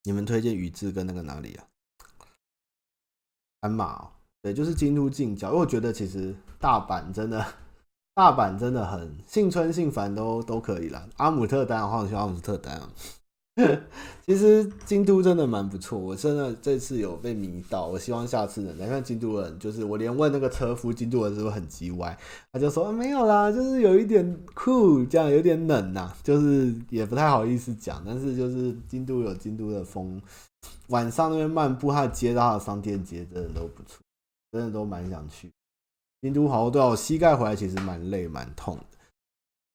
[0.05, 1.67] 你们推荐宇治跟那个哪里啊？
[3.61, 5.49] 鞍马哦，对，就是京都近郊。
[5.49, 7.45] 因为我觉得其实大阪真的。
[8.15, 11.07] 大阪真的很幸村幸繁都都可以啦。
[11.19, 12.81] 阿姆特丹，好想去阿姆特丹。
[14.25, 17.87] 其实京都真的蛮不错，我真的这次有被迷到。
[17.87, 22.17] 我希望下次能来看京都人，就是我连问那个车夫，京都人是不是很叽歪？
[22.53, 28.03] 他就说、啊、没有啦，就是有一点酷，这样有点冷呐、啊，就是也不太好意思讲。
[28.07, 30.21] 但是就是京都有京都的风，
[30.89, 33.99] 晚上那边漫步，它的街道、它的商店街真的都不错，
[34.53, 35.51] 真的都蛮想去。
[36.21, 38.85] 京都好多，我膝盖回来其实蛮累蛮痛的。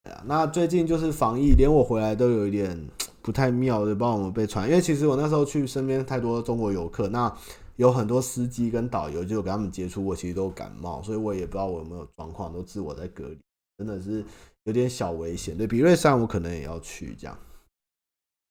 [0.03, 2.87] 对啊，那最近就是防疫，连我回来都有一点
[3.23, 4.69] 不太妙的，帮我们被传。
[4.69, 7.35] 因为其实我那时候去身边太多中国游客，那
[7.77, 13.39] 有很多司机跟导游就跟他们接触过，其实都感冒，所以我也不知道我有没有状况，都自我在隔离，
[13.79, 14.23] 真的是
[14.65, 15.57] 有点小危险。
[15.57, 17.35] 对，比瑞山我可能也要去这样。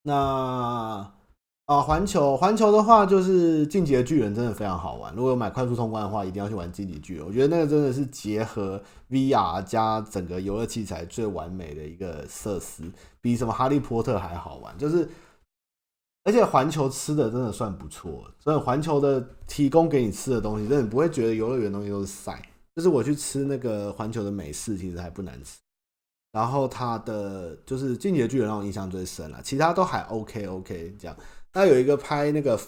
[0.02, 1.12] 那。
[1.66, 5.14] 啊，环球环球的话，就是《进击的巨人》真的非常好玩。
[5.14, 7.24] 如果有买快速通关的话，一定要去玩《进击巨人》。
[7.26, 12.90] 我觉得那个真的是结合 VR 加整个游乐器材最完美的一个设施，
[13.20, 14.76] 比什么《哈利波特》还好玩。
[14.76, 15.08] 就是，
[16.24, 22.36] 而且环球吃的真的算不错，所以环球的提供给你吃的东西，真的不会觉得游乐园东西都是塞。
[22.74, 25.58] 就是我去吃那个环球的美式，其实还不难吃。
[26.32, 31.16] 然后它的就是《进击的巨人》让我印象最深了，其他都还 OK OK 这样。
[31.52, 32.60] 他有一个拍那个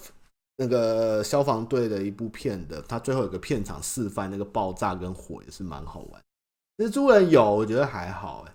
[0.56, 6.22] 那个消防队的一部片的，他最后有个片场示范那个爆炸跟火也是蛮好玩。
[6.76, 8.54] 蜘蛛人有，我觉得还好哎，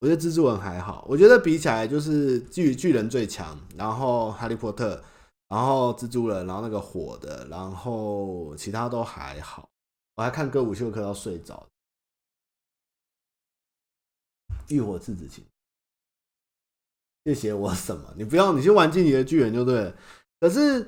[0.00, 5.02] 我觉得蜘蛛人还好，我觉得比起来就是巨巨人最强，然后哈利波特，
[5.48, 9.68] 然后蜘蛛人，然后那个火的，然后其他都还好。
[10.16, 11.66] 我还看歌舞秀课要睡着，
[14.68, 15.44] 浴火赤子情。
[17.24, 18.02] 谢谢我什么？
[18.16, 19.94] 你不要，你去玩进击的巨人就对了。
[20.40, 20.86] 可是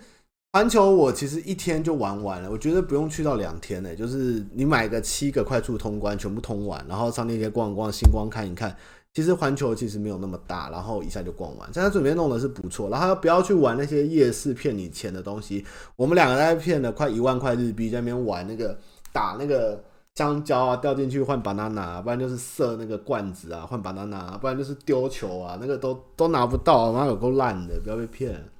[0.53, 8.75] 环球我其实一天就玩完了，我觉得不用去到两天呢、就是你买个七个快速通关，全部通完，然后上那些逛逛，星光看一看。
[9.13, 11.71] 其实环球其实没有那么大，然后一下就逛完。
[11.71, 15.67] 现在准备弄的是不错，然后不要去玩那些夜市骗你钱的东西。
[15.97, 18.79] 我们两个在骗了快一万块日币，在那边玩那个
[19.13, 19.85] 打那个。
[20.15, 28.51] 香蕉啊，掉进去换 banana，不然就是射那个罐子啊，换 banana，不然就是丢球啊，那个都都拿不到，妈有够烂的，不要被骗。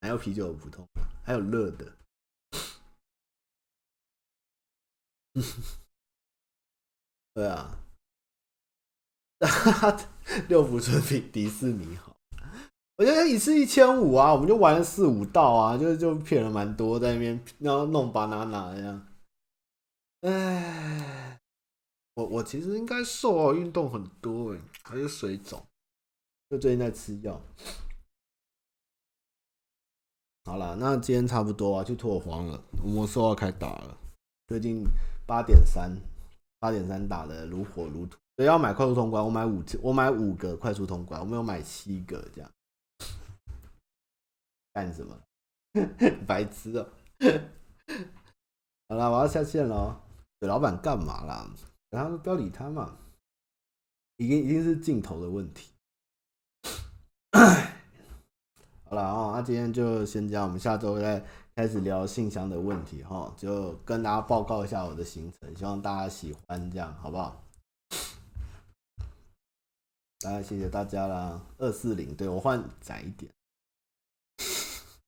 [0.00, 0.86] 还有啤酒普通，
[1.24, 1.86] 还有热的。
[7.32, 7.78] 对啊，
[10.46, 12.14] 六福村比迪士尼好。
[12.96, 19.06] 我觉得一次一千五啊，我们就玩四五道啊，就就骗了蛮多在那边，然后弄 banana 这样。
[20.24, 21.38] 哎，
[22.14, 25.62] 我我其实应该瘦哦，运动很多哎，还是水肿，
[26.48, 27.38] 就最近在吃药。
[30.46, 33.98] 好了，那今天差不多啊，去拓荒了，魔兽要开打了，
[34.46, 34.84] 最近
[35.26, 35.94] 八点三，
[36.58, 42.50] 八点三打的如火如荼，所以要买快速通关，我买五我买五个快速通关，我没有买七个这样。
[44.72, 45.20] 干什么？
[46.26, 46.88] 白痴哦、
[47.20, 47.40] 喔！
[48.88, 50.00] 好了，我要下线了。
[50.46, 51.48] 老板干嘛啦？
[51.90, 52.96] 然后不要理他嘛。
[54.16, 55.70] 已经已经是镜头的问题。
[58.84, 61.24] 好了啊，那今天就先这样，我们下周再
[61.56, 63.34] 开始聊信箱的问题哈。
[63.36, 67.42] 就跟大家报告一下我的行程，希望大家喜欢这样，好不好？
[70.20, 71.40] 大家谢谢大家啦。
[71.58, 73.32] 二四零，对，我换窄一点。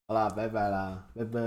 [0.09, 1.41] 好啦，拜拜啦，拜拜。